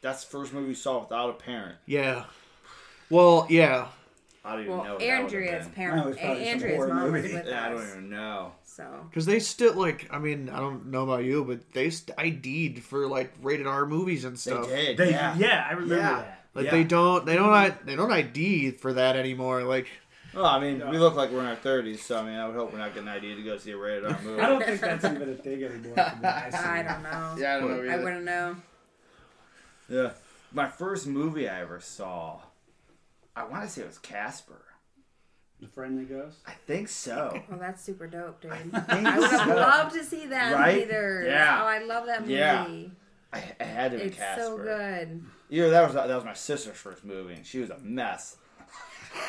[0.00, 1.76] That's the first movie you saw without a parent.
[1.86, 2.24] Yeah.
[3.10, 3.88] Well, yeah.
[4.44, 4.82] I don't even know.
[4.82, 5.74] Well, what that would've Andrea's been.
[5.74, 7.34] parent, it was probably some Andrea's horror mom was movie.
[7.34, 8.52] with Yeah, I don't even know.
[8.64, 12.18] So Because they still like, I mean, I don't know about you, but they st-
[12.18, 14.66] ID'd for like rated R movies and stuff.
[14.68, 14.86] They stuff.
[14.86, 14.96] did.
[14.96, 15.36] They, yeah.
[15.36, 15.66] yeah.
[15.68, 16.14] I remember Yeah.
[16.16, 16.38] that.
[16.54, 16.70] Like Yeah.
[16.72, 19.62] they don't, they don't, I- they don't ID for that anymore.
[19.62, 19.86] Like,
[20.34, 22.56] Well, I mean, we look like we're in our thirties, so I mean, I would
[22.56, 24.40] hope we're not getting an idea to go see a rated R movie.
[24.42, 25.94] I don't think that's even a thing anymore.
[25.98, 27.36] I, don't know.
[27.38, 27.90] Yeah, I don't know.
[27.90, 28.02] I either.
[28.04, 28.56] wouldn't know.
[29.88, 30.10] Yeah.
[30.52, 32.40] My first movie I ever saw,
[33.36, 34.62] I want to say it was Casper.
[35.60, 36.38] The Friendly Ghost.
[36.46, 37.40] I think so.
[37.48, 38.52] Well, that's super dope, dude.
[38.52, 39.54] think I would have so.
[39.54, 40.70] loved to see that Right?
[40.82, 41.26] in theaters.
[41.28, 41.60] Yeah.
[41.62, 42.34] Oh, I love that movie.
[42.34, 42.66] Yeah.
[43.32, 44.42] I, I had to be It's Casper.
[44.42, 45.22] so good.
[45.48, 48.36] Yeah, that was that was my sister's first movie, and she was a mess.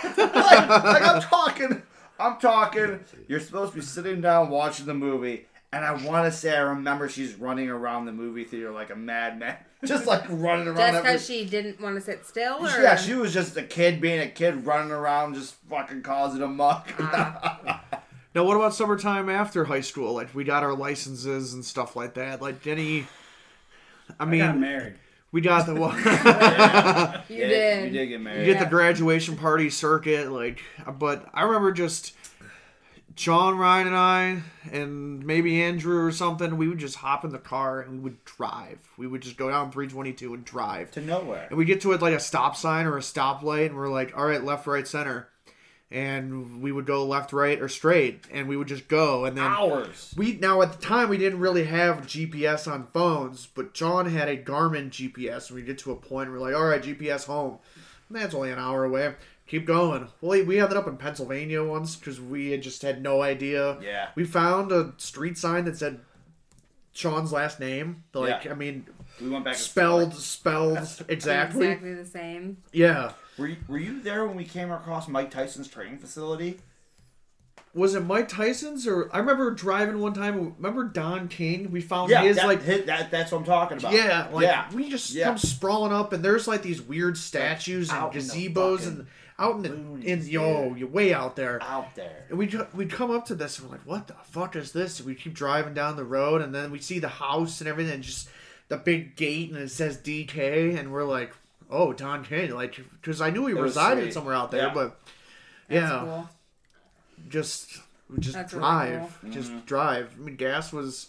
[0.04, 1.84] like, like I'm talking,
[2.20, 3.02] I'm talking.
[3.28, 6.62] You're supposed to be sitting down watching the movie, and I want to say I
[6.62, 10.78] remember she's running around the movie theater like a madman, just like running around.
[10.78, 14.00] Just because she didn't want to sit still, or yeah, she was just a kid
[14.00, 16.94] being a kid running around, just fucking causing a muck.
[17.00, 17.82] Ah.
[18.36, 20.14] now what about summertime after high school?
[20.14, 22.40] Like we got our licenses and stuff like that.
[22.42, 23.08] Like any,
[24.20, 24.96] I I mean, got married.
[25.32, 25.98] we got the one.
[25.98, 27.86] you Yeah, did.
[27.86, 28.46] You did get married.
[28.46, 30.62] You get the graduation party circuit, like,
[31.00, 32.14] but I remember just
[33.16, 36.58] John, Ryan, and I, and maybe Andrew or something.
[36.58, 38.80] We would just hop in the car and we would drive.
[38.98, 40.92] We would just go down 322 and drive.
[40.92, 41.48] to nowhere.
[41.50, 44.18] And we get to it like a stop sign or a stoplight, and we're like,
[44.18, 45.30] all right, left, right, center.
[45.92, 49.26] And we would go left, right, or straight, and we would just go.
[49.26, 50.12] And then Hours.
[50.18, 54.28] we now at the time we didn't really have GPS on phones, but John had
[54.28, 57.26] a Garmin GPS, and we get to a point where we're like, all right, GPS
[57.26, 57.60] home.
[58.10, 59.14] And that's only an hour away.
[59.54, 60.08] Keep going.
[60.20, 63.78] Well, we ended up in Pennsylvania once because we had just had no idea.
[63.84, 64.08] Yeah.
[64.16, 66.00] We found a street sign that said
[66.92, 68.04] Sean's last name.
[68.16, 68.52] Like, Yeah.
[68.52, 68.88] I mean,
[69.22, 69.54] We went back.
[69.54, 71.68] spelled, spelled exactly.
[71.68, 72.58] Exactly the same.
[72.72, 73.12] Yeah.
[73.38, 76.60] Were you, were you there when we came across Mike Tyson's training facility?
[77.76, 80.56] Was it Mike Tyson's or I remember driving one time.
[80.58, 81.70] Remember Don King?
[81.70, 83.94] We found Yeah, his that, like hit, that, that's what I'm talking about.
[83.94, 84.66] Yeah, like yeah.
[84.74, 85.26] we just Yeah.
[85.26, 88.88] come sprawling up, and there's like these weird statues and out in the gazebos fucking
[89.00, 89.08] and
[89.40, 91.62] out in the boonies, in yo, you're way out there.
[91.64, 92.26] out there.
[92.30, 95.00] And we'd we'd come up to this and we're like, what the fuck is this?
[95.00, 97.94] And we keep driving down the road, and then we see the house and everything,
[97.96, 98.30] and just
[98.70, 101.34] the big gate, and it says DK, and we're like,
[101.70, 104.14] oh, Don King, like because I knew he It resided sweet.
[104.14, 104.74] somewhere out there, Yeah.
[104.74, 105.00] but
[105.70, 106.30] That's yeah, cool.
[107.30, 107.80] just
[108.20, 110.12] just That's really drive, just drive.
[110.16, 111.08] I mean, gas was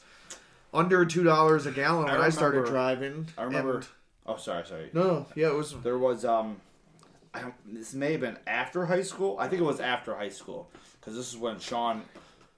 [0.73, 3.27] under two dollars a gallon when I, started driving.
[3.37, 3.77] I remember.
[3.77, 3.87] and-
[4.27, 4.91] oh, sorry, sorry.
[4.93, 5.75] no, yeah, it was.
[5.83, 6.57] There was um,
[7.35, 7.55] I don't.
[7.67, 9.37] This may have been after high school.
[9.41, 10.71] I think it was after high school
[11.01, 12.03] because this is when Sean.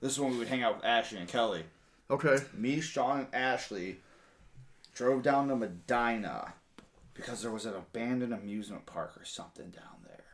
[0.00, 1.64] This is when we would hang out with Ashley and Kelly.
[2.10, 2.36] Okay.
[2.54, 3.96] Me, Sean, and Ashley
[4.94, 6.52] drove down to Medina
[7.14, 10.24] because there was an abandoned amusement park or something down there.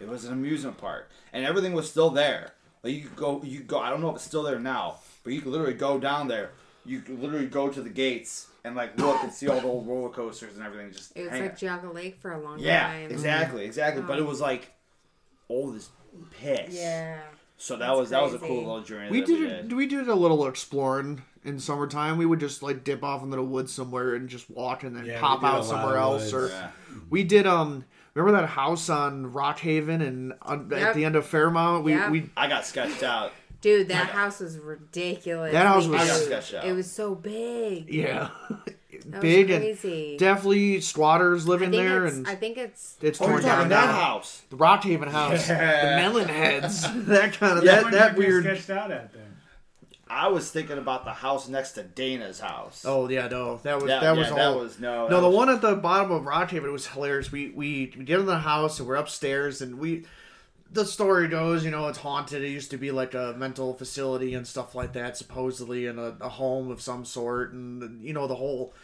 [0.00, 2.54] It was an amusement park, and everything was still there.
[2.82, 3.78] Like you could go, you could go.
[3.78, 6.50] I don't know if it's still there now, but you could literally go down there.
[6.84, 9.86] You could literally go to the gates and like look and see all the old
[9.86, 10.92] roller coasters and everything.
[10.92, 13.02] Just It was hang like Geauga Lake for a long yeah, time.
[13.02, 14.02] Yeah, exactly, exactly.
[14.02, 14.22] But Oh.
[14.22, 14.72] it was like
[15.48, 15.88] old as
[16.30, 16.74] piss.
[16.74, 17.18] Yeah.
[17.56, 19.10] So that That's was that was a cool little journey.
[19.10, 19.72] We that did, we did.
[19.72, 22.18] we did a little exploring in summertime.
[22.18, 25.04] We would just like dip off into the woods somewhere and just walk and then
[25.06, 26.32] Yeah, pop out somewhere else.
[26.32, 26.48] Or.
[26.48, 26.70] Yeah.
[27.10, 27.84] we did um.
[28.14, 31.82] Remember that house on Rockhaven and on, at the end of Fairmount?
[31.82, 32.10] We Yep.
[32.10, 33.32] we I got sketched out.
[33.62, 35.52] Dude, that house was ridiculous.
[35.52, 36.26] That house was- I got huge.
[36.26, 36.64] sketched out.
[36.66, 37.88] It was so big.
[37.92, 38.28] yeah,
[39.06, 40.16] That big was and crazy.
[40.18, 43.54] definitely squatters live I in think there and I think it's it's Oh, torn down
[43.56, 43.92] talking that now.
[43.92, 44.42] house.
[44.50, 45.96] The Rockhaven house, Yeah.
[45.96, 48.44] the melon heads, that kind of Yeah, that When that did you weird.
[48.44, 49.22] sketched out at then.
[50.08, 52.84] I was thinking about the house next to Dana's house.
[52.86, 54.58] Oh yeah, no, that was that, that yeah, was that all.
[54.58, 55.08] was no.
[55.08, 57.32] No, the was- one at the bottom of Rockhaven it was hilarious.
[57.32, 60.04] We we we get in the house and we're upstairs and we
[60.72, 62.42] the story goes, you know, it's haunted.
[62.42, 66.16] It used to be like a mental facility and stuff like that, supposedly, and a,
[66.20, 68.74] a home of some sort, and you know the whole.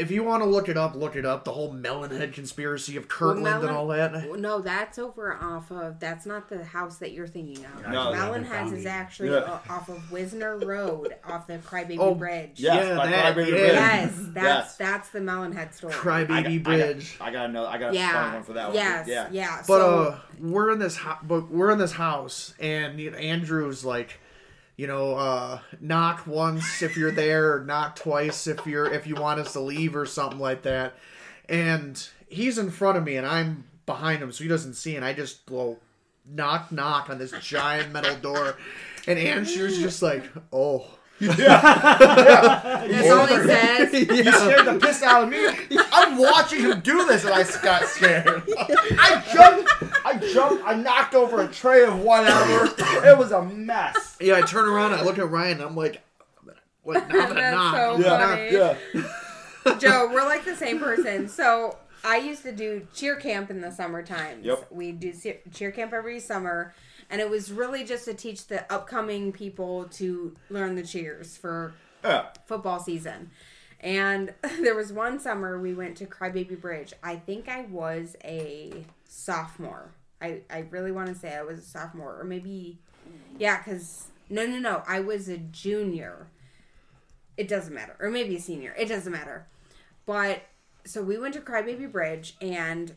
[0.00, 1.44] If you want to look it up, look it up.
[1.44, 4.38] The whole Melonhead conspiracy of Kirtland Melon- and all that.
[4.38, 6.00] no, that's over off of.
[6.00, 7.82] That's not the house that you're thinking of.
[7.88, 9.58] No, Melon is actually Yeah.
[9.68, 12.52] off of Wisner Road, off the Crybaby Oh, Bridge.
[12.56, 13.52] Yes, Yeah, by that- Crybaby yeah.
[13.56, 13.72] Bridge.
[13.72, 14.76] Yes, that's Yes.
[14.76, 15.92] that's the Melonhead story.
[15.92, 17.16] Crybaby got, I got- Bridge.
[17.20, 17.68] I got another.
[17.68, 18.34] I got a funny yeah.
[18.34, 18.74] one for that one.
[18.74, 19.06] yes.
[19.08, 19.28] Yeah.
[19.30, 19.56] Yeah.
[19.58, 23.18] But so, uh, we're in this ho- but we're in this house, and you know,
[23.18, 24.18] Andrew's like,
[24.80, 29.14] you know, uh, knock once if you're there, or knock twice if you're if you
[29.14, 30.94] want us to leave or something like that.
[31.50, 34.96] And he's in front of me, and I'm behind him, so he doesn't see.
[34.96, 35.76] And I just blow
[36.24, 38.56] knock knock on this giant metal door,
[39.06, 40.86] and Andrew's just like, oh.
[41.26, 43.92] that's all he says.
[44.10, 45.38] You scared the piss out of me.
[45.92, 48.42] I'm watching him do this, and I got scared.
[48.58, 49.70] I jumped.
[50.04, 50.64] I jumped.
[50.66, 52.72] I knocked over a tray of whatever.
[53.06, 54.16] It was a mess.
[54.20, 56.00] Yeah, I turn around, I look at Ryan, and I'm like,
[56.82, 57.08] what?
[57.08, 57.74] Now I'm That's knock.
[57.74, 58.50] so I'm funny.
[58.52, 58.76] knock.
[58.94, 59.76] Yeah.
[59.78, 61.28] Joe, we're like the same person.
[61.28, 64.44] So I used to do cheer camp in the summer times.
[64.46, 64.68] Yep.
[64.70, 65.12] We do
[65.52, 66.74] cheer camp every summer,
[67.10, 71.72] and it was really just to teach the upcoming people to learn the cheers for
[72.04, 72.26] Yeah.
[72.46, 73.30] football season.
[73.80, 76.92] And there was one summer we went to Crybaby Bridge.
[77.02, 79.90] I think I was a sophomore.
[80.22, 82.78] I, I really want to say I was a sophomore, or maybe,
[83.38, 86.26] yeah, because no, no, no, I was a junior.
[87.38, 88.74] It doesn't matter, or maybe a senior.
[88.78, 89.46] It doesn't matter.
[90.04, 90.42] But
[90.84, 92.92] so we went to Crybaby Bridge, and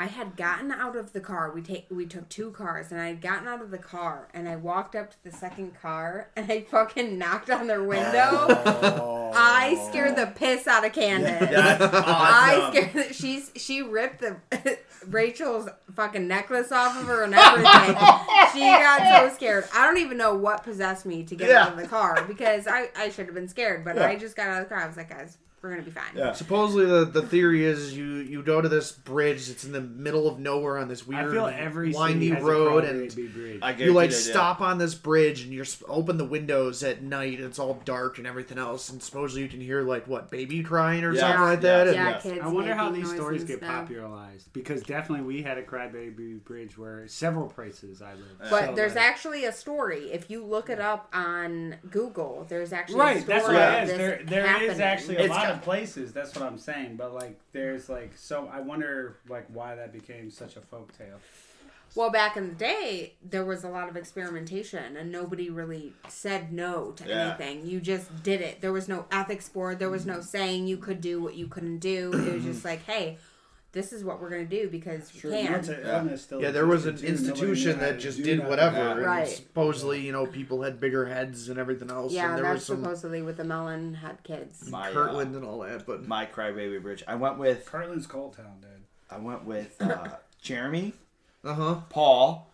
[0.00, 1.50] I had gotten out of the car.
[1.52, 4.48] We take we took two cars, and I had gotten out of the car, and
[4.48, 8.30] I walked up to the second car, and I fucking knocked on their window.
[8.48, 9.32] Oh.
[9.34, 11.50] I scared the piss out of Candace.
[11.50, 17.34] That's I scared that she's she ripped the Rachel's fucking necklace off of her and
[17.34, 17.96] everything.
[18.52, 19.64] she got so scared.
[19.74, 22.90] I don't even know what possessed me to get out of the car because I,
[22.96, 24.06] I should have been scared, but Yeah.
[24.06, 24.84] I just got out of the car.
[24.84, 26.04] I was like, guys, we're gonna be fine.
[26.16, 26.32] Yeah.
[26.32, 29.48] Supposedly the, the theory is you you go to this bridge.
[29.50, 33.10] It's in the middle of nowhere on this I weird feel every windy road, and
[33.10, 33.58] Crybaby bridge.
[33.62, 34.12] I you like guarantee they did.
[34.14, 37.38] stop on this bridge and you're open the windows at night.
[37.38, 40.62] And it's all dark and everything else, and supposedly you can hear like what baby
[40.62, 41.20] crying or Yeah.
[41.20, 41.84] something like Yeah.
[41.84, 41.86] that.
[41.88, 42.22] and- Yeah, Yes.
[42.22, 42.38] kids.
[42.42, 43.70] I wonder how these stories get stuff.
[43.70, 48.38] popularized because definitely we had a crybaby bridge where several places I lived.
[48.50, 50.10] But So, there's like- actually a story.
[50.12, 53.22] If you look it up on Google, there's actually a right.
[53.22, 53.74] story That's what Yeah.
[53.74, 53.88] it of is.
[53.90, 56.12] this There, there is actually a It's lot got- of places.
[56.12, 56.96] That's what I'm saying.
[56.96, 61.18] But like, there's like, so I wonder like why that became such a folk tale.
[61.94, 66.52] Well, back in the day, there was a lot of experimentation, and nobody really said
[66.52, 67.28] no to Yeah.
[67.28, 67.66] anything.
[67.66, 68.60] You just did it.
[68.60, 69.78] There was no ethics board.
[69.78, 70.22] There was no mm-hmm.
[70.22, 72.12] saying you could do what you couldn't do.
[72.12, 73.18] It was just like, hey,
[73.72, 75.52] this is what we're gonna do because we Sure, can.
[75.52, 77.12] mental illness still Yeah, there was an existed, too.
[77.28, 78.48] Nobody institution that just do did that.
[78.48, 78.76] whatever.
[78.76, 79.28] And Right.
[79.28, 82.12] Supposedly, you know, people had bigger heads and everything else.
[82.12, 84.70] yeah, and there that's was some supposedly with the melon had kids.
[84.70, 85.86] My, uh, Kirtland and all that.
[85.86, 87.04] But my crybaby bridge.
[87.06, 88.70] I went with Kirtland's Cold Town, dude.
[89.10, 90.08] I went with uh,
[90.42, 90.94] Jeremy,
[91.44, 91.74] uh huh.
[91.90, 92.50] Paul,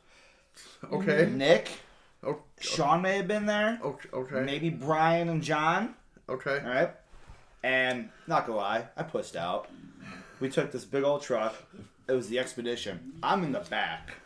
[0.93, 1.29] Okay.
[1.31, 1.69] Nick,
[2.27, 4.09] Oh, Sean may have been there, okay.
[4.13, 4.41] Okay.
[4.45, 5.95] maybe Brian and John.
[6.29, 6.59] Okay.
[6.65, 6.91] All right,
[7.63, 9.69] and not gonna lie, I pushed out.
[10.45, 11.55] We took this big old truck.
[12.07, 13.15] It was the expedition.
[13.23, 14.17] I'm in the back.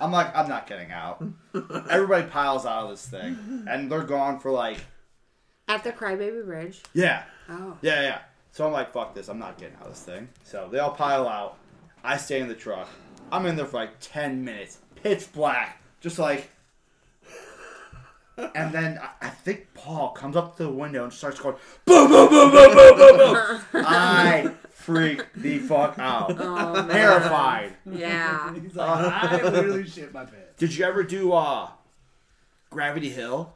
[0.00, 1.22] I'm like, I'm not getting out.
[1.90, 4.78] Everybody piles out of this thing, and they're gone for like,
[5.68, 6.80] At the Crybaby Bridge.
[6.94, 7.76] yeah, Oh.
[7.82, 8.18] yeah, yeah.
[8.52, 9.28] So I'm like, fuck this.
[9.28, 10.30] I'm not getting out of this thing.
[10.42, 11.58] So they all pile out.
[12.02, 12.88] I stay in the truck.
[13.30, 14.78] I'm in there for like 10 minutes.
[15.02, 15.82] Pitch black.
[16.00, 16.48] Just like.
[18.54, 22.08] And then I, I think Paul comes up to the window and starts going, boom,
[22.08, 23.60] boom, boom, boom, boom, boom, boom.
[23.86, 24.52] I
[24.88, 26.34] freak the fuck out.
[26.38, 26.88] Oh, man.
[26.88, 27.72] Terrified.
[27.84, 28.54] Yeah.
[28.60, 30.56] He's like, I literally shit my pants.
[30.56, 31.68] Did you ever do uh,
[32.70, 33.54] Gravity Hill?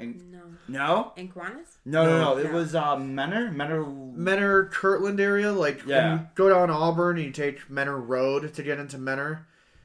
[0.00, 0.40] And, No.
[0.68, 1.12] no?
[1.16, 1.76] In Kiwanis?
[1.84, 2.34] No, no, no.
[2.34, 2.38] No.
[2.38, 3.52] It was uh, Menor.
[3.54, 4.14] Menor.
[4.16, 6.08] Menor Kirtland area, like Yeah.
[6.12, 9.28] when you go down Auburn and you take Menor Road to get into Menor,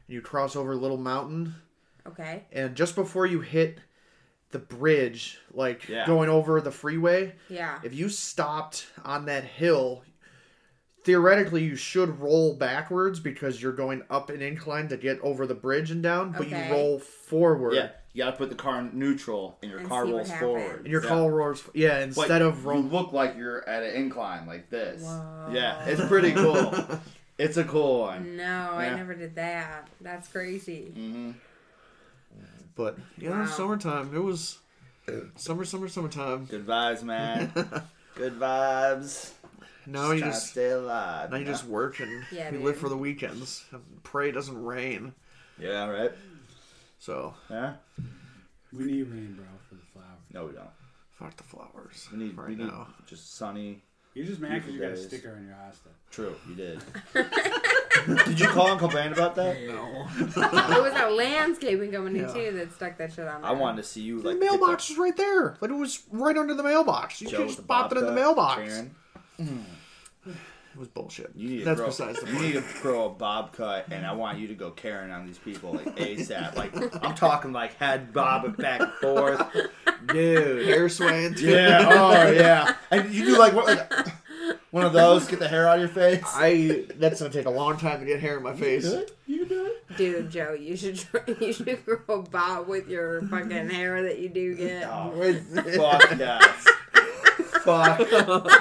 [0.07, 1.55] and you cross over Little Mountain,
[2.07, 2.43] Okay.
[2.51, 3.79] and just before you hit
[4.51, 6.05] the bridge, like Yeah.
[6.05, 7.79] going over the freeway, Yeah.
[7.83, 10.03] if you stopped on that hill,
[11.03, 15.55] theoretically you should roll backwards because you're going up an incline to get over the
[15.55, 16.65] bridge and down, but Okay.
[16.65, 17.73] you roll forward.
[17.75, 20.79] Yeah, you gotta put the car in neutral, and your And car rolls forward.
[20.81, 21.09] And your yeah.
[21.09, 25.01] car rolls, yeah, But instead of you look like you're at an incline like this.
[25.03, 25.47] Whoa.
[25.51, 26.73] Yeah, it's pretty cool.
[27.37, 28.37] it's a cool one.
[28.37, 29.87] No, I never did that.
[30.01, 30.91] That's crazy.
[30.93, 31.31] hmm
[32.75, 33.45] But yeah, Wow.
[33.45, 34.15] summertime.
[34.15, 34.57] It was
[35.35, 36.45] summer, summer, summertime.
[36.45, 37.51] Good vibes, man.
[38.15, 39.31] Good vibes.
[39.85, 41.31] Now you just stay alive.
[41.31, 42.65] now you just work and Yeah, we dude.
[42.65, 43.63] live for the weekends.
[43.71, 45.13] And pray it doesn't rain.
[45.59, 46.11] yeah, right.
[46.99, 47.73] So Yeah.
[48.71, 50.07] We need rain, bro, for the flowers.
[50.33, 50.69] No, we don't.
[51.11, 52.07] fuck the flowers.
[52.11, 52.87] We need right we need now.
[53.05, 53.83] just sunny.
[54.15, 55.07] You're just mad because you got a Days.
[55.07, 55.79] sticker on your house.
[55.83, 55.91] Though.
[56.11, 56.79] True, you did.
[58.25, 59.59] did you call and complain about that?
[59.67, 60.07] No.
[60.19, 62.31] it was a landscaping company Yeah.
[62.33, 63.49] too that stuck that shit on there.
[63.49, 65.57] I wanted to see you the like mailbox is right there.
[65.61, 67.21] Like it was right under the mailbox.
[67.21, 68.23] You Joe could with just the pop it in the bobcat,
[68.67, 68.83] mailbox.
[69.37, 69.65] Karen.
[70.73, 71.31] It was bullshit.
[71.35, 74.07] You need to That's grow, besides the You need to grow a bob cut, and
[74.07, 76.55] I want you to go Karen on these people like ASAP.
[76.55, 76.73] Like
[77.05, 79.39] I'm talking like head bob it back and forth,
[80.07, 80.65] dude.
[80.65, 81.51] hair swaying too.
[81.51, 82.75] Yeah, oh yeah.
[82.89, 84.07] And you do like what, like
[84.71, 86.23] one of those, get the hair out of your face.
[86.25, 88.91] I that's gonna take a long time to get hair in my face.
[89.27, 89.95] You do it.
[89.95, 94.17] Dude, Joe, you should try, you should grow a bob with your fucking hair that
[94.17, 94.87] you do get.
[94.87, 95.11] Oh,
[95.75, 96.67] fuck yes.
[97.63, 97.99] fuck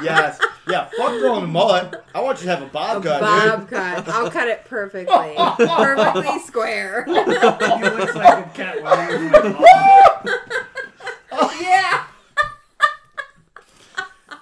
[0.02, 0.38] yes.
[0.68, 2.02] Yeah, fuck growing a mullet.
[2.14, 4.08] I want you to have a bob cut, Bob cut.
[4.08, 5.34] I'll cut it perfectly.
[5.36, 7.04] perfectly square.
[7.06, 9.54] He looks like a cat wearing like,
[11.60, 12.04] yeah.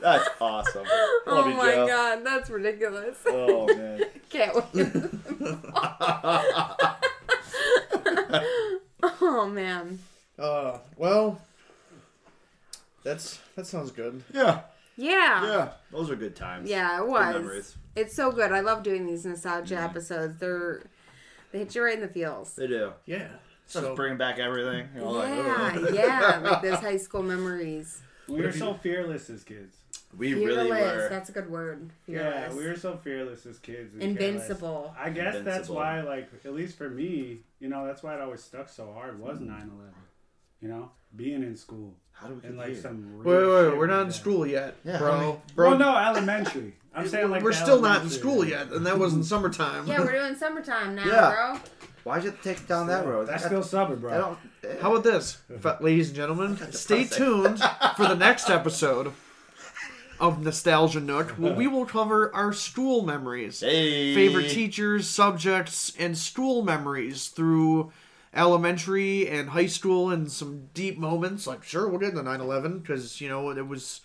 [0.01, 0.85] That's awesome.
[0.85, 0.89] Love
[1.27, 1.87] Oh you, my Joe.
[1.87, 3.17] god, that's ridiculous.
[3.27, 4.05] Oh man.
[4.31, 4.93] Can't wait.
[9.21, 9.99] oh man.
[10.39, 11.41] Uh, well,
[13.05, 14.23] that's that sounds good.
[14.33, 14.61] Yeah.
[15.01, 15.47] Yeah.
[15.47, 15.69] Yeah.
[15.91, 16.69] Those are good times.
[16.69, 17.35] Yeah, it Good was.
[17.35, 17.77] memories.
[17.97, 18.53] It's so good.
[18.53, 19.85] I love doing these nostalgia mm-hmm.
[19.85, 20.39] episodes.
[20.39, 20.83] They're
[21.53, 22.55] they hit you right in the feels.
[22.55, 22.93] They do.
[23.07, 23.29] Yeah.
[23.67, 24.89] Just So bringing back everything.
[24.95, 25.95] You know, like, Yeah, ugh.
[25.95, 28.03] yeah, like those high school memories.
[28.29, 29.77] we were so fearless as kids.
[30.17, 30.47] we Fearless.
[30.47, 31.09] really were.
[31.09, 31.91] That's a good word.
[32.07, 33.95] Yeah, we were so fearless as kids.
[33.97, 34.95] Invincible.
[34.97, 35.07] careless.
[35.07, 38.43] I guess that's why, like, at least for me, you know, that's why it always
[38.43, 39.71] stuck so hard was 9 11.
[40.61, 41.95] You know, being in school.
[42.13, 42.83] How do we And, get like, here?
[42.83, 43.19] some.
[43.25, 45.11] wait, real wait, shit wait, we're not in school yet, Yeah, bro.
[45.13, 46.75] how many- Bro, Well, no, elementary.
[46.95, 49.87] I'm saying, like, we're still not in school yet, and that wasn't summertime.
[49.87, 51.31] Yeah, we're doing summertime now, Yeah.
[51.53, 51.61] bro.
[52.05, 53.29] Why'd you take down that road?
[53.29, 54.11] That's I- still summer, bro.
[54.63, 54.71] Don't.
[54.71, 54.77] eh.
[54.83, 55.39] How about this,
[55.81, 56.59] ladies and gentlemen?
[56.73, 57.59] Stay tuned
[57.97, 59.13] for the next episode
[60.21, 64.15] of Nostalgia Nook, where we will cover our school memories, Hey.
[64.15, 67.93] favorite teachers, subjects, and school memories through
[68.35, 71.47] elementary and high school, and some deep moments.
[71.47, 74.01] Like, sure, we'll get into 9/11 because you know it was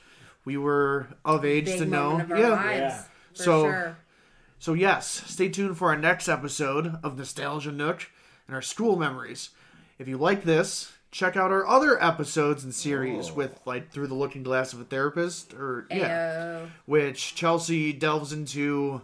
[0.45, 2.19] we were of age Big to know.
[2.19, 2.49] of our yeah.
[2.49, 2.69] lives.
[2.95, 3.03] Yeah.
[3.33, 3.97] For So- sure.
[4.57, 8.09] So yes, stay tuned for our next episode of Nostalgia Nook
[8.47, 9.49] and our school memories.
[9.99, 13.33] If you like this, check out our other episodes and series oh.
[13.35, 19.01] with like Through the Looking Glass of a Therapist or yeah, which Chelsea delves into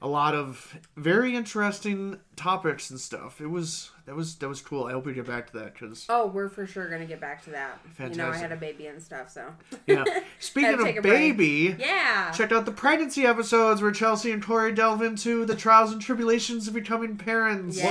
[0.00, 3.40] a lot of very interesting topics and stuff.
[3.40, 4.84] It was that was that was cool.
[4.86, 7.42] I hope we get back to that because Oh, we're for sure gonna get back
[7.44, 7.78] to that.
[7.98, 9.54] You know, I had a baby and stuff, so
[9.86, 10.04] yeah.
[10.40, 11.36] Speaking take a of break.
[11.36, 11.76] baby.
[11.78, 12.30] yeah.
[12.32, 16.66] Check out the pregnancy episodes where Chelsea and Corey delve into the trials and tribulations
[16.68, 17.78] of becoming parents.
[17.78, 17.84] Yeah.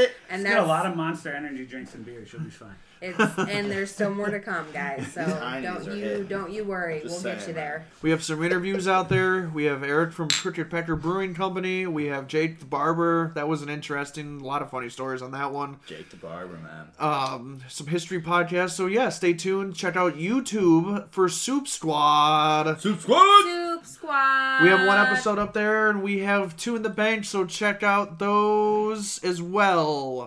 [0.00, 0.10] What?
[0.30, 2.24] And Get that's a lot of monster energy drinks and beer.
[2.26, 2.74] She'll be fine.
[3.00, 5.06] it's and there's still more to come, guys.
[5.12, 5.22] So
[5.62, 6.28] don't you hit.
[6.28, 7.00] don't you worry.
[7.02, 7.84] Just we'll get you there.
[8.02, 9.50] We have some interviews out there.
[9.52, 11.86] We have Eric from Crooked Pecker Brewing Company.
[11.86, 13.32] We have Jake the Barber.
[13.34, 15.78] That was an interesting, a lot of funny stories on that one.
[15.86, 16.86] Jake the barber, man.
[16.98, 18.70] Um, some history podcasts.
[18.70, 19.74] So yeah, stay tuned.
[19.74, 22.80] Check out YouTube for Soup Squad.
[22.80, 23.42] Soup squad.
[23.42, 24.62] Soup Squad.
[24.62, 27.82] We have one episode up there, and we have two in the bank, so check
[27.82, 30.26] out those as well,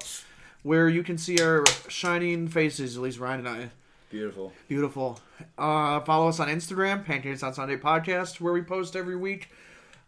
[0.64, 2.98] where you can see our shining faces.
[2.98, 3.70] At least Ryan and I.
[4.10, 4.54] Beautiful.
[4.68, 5.20] Beautiful.
[5.58, 9.50] Uh, follow us on Instagram, Pancakes on Sunday podcast, where we post every week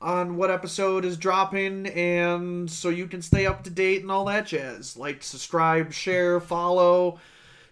[0.02, 4.26] on what episode is dropping, and so you can stay up to date and all
[4.26, 4.96] that jazz.
[4.96, 7.20] Like, subscribe, share, follow,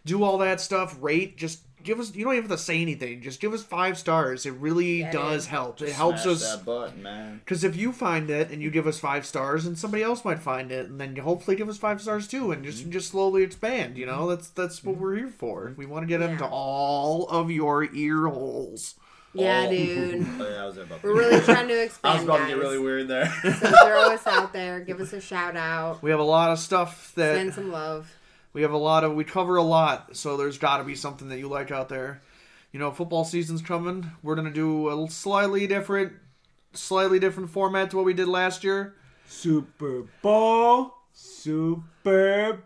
[0.06, 0.98] do all that stuff.
[1.00, 1.38] Rate.
[1.38, 2.14] Just give us.
[2.14, 3.22] You don't even have to say anything.
[3.22, 4.46] Just give us five stars.
[4.46, 5.52] It really Yeah, does dude.
[5.52, 5.82] help.
[5.82, 6.42] It helps us.
[6.56, 7.40] that button, man.
[7.44, 10.40] Because if you find it and you give us five stars, and somebody else might
[10.40, 12.92] find it, and then you hopefully give us five stars too, and just mm-hmm.
[12.92, 13.98] just slowly expand.
[13.98, 14.30] You know, mm-hmm.
[14.32, 15.74] that's that's what we're here for.
[15.78, 16.34] We want to get mm-hmm.
[16.34, 18.96] into all of your ear holes.
[19.38, 20.28] Yeah, dude.
[20.40, 21.04] Oh, yeah, I was about.
[21.04, 22.00] We're really trying to expand.
[22.12, 22.50] I was about guys.
[22.50, 23.26] to get really weird there.
[23.42, 24.80] So throw us out there.
[24.82, 26.02] Give us a shout out.
[26.04, 28.12] We have a lot of stuff that Send some love.
[28.54, 29.14] we have a lot of.
[29.16, 32.22] We cover a lot, so there's got to be something that you like out there.
[32.72, 34.12] You know, football season's coming.
[34.22, 36.14] We're gonna do a slightly different,
[36.74, 38.94] slightly different format to what we did last year.
[39.26, 42.62] Super Bowl, Super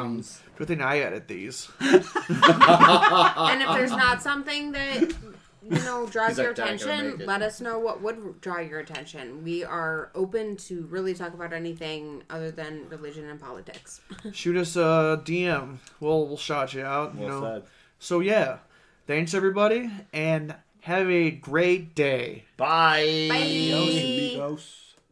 [0.00, 0.42] Browns.
[0.56, 1.68] Good thing I edit these.
[1.80, 5.00] And if there's not something that
[5.62, 7.78] you know draws He's your like, "Dad, I gotta attention, make it." let us know
[7.78, 9.42] what would draw your attention.
[9.44, 14.00] We are open to really talk about anything other than religion and politics.
[14.32, 15.78] Shoot us a DM.
[16.00, 17.14] We'll we'll shout you out.
[17.14, 17.54] You Well know.
[17.60, 17.62] said.
[17.98, 18.58] So yeah,
[19.06, 22.44] thanks everybody, and have a great day.
[22.56, 23.26] Bye.
[23.28, 23.36] Bye.
[23.36, 24.85] Amigos.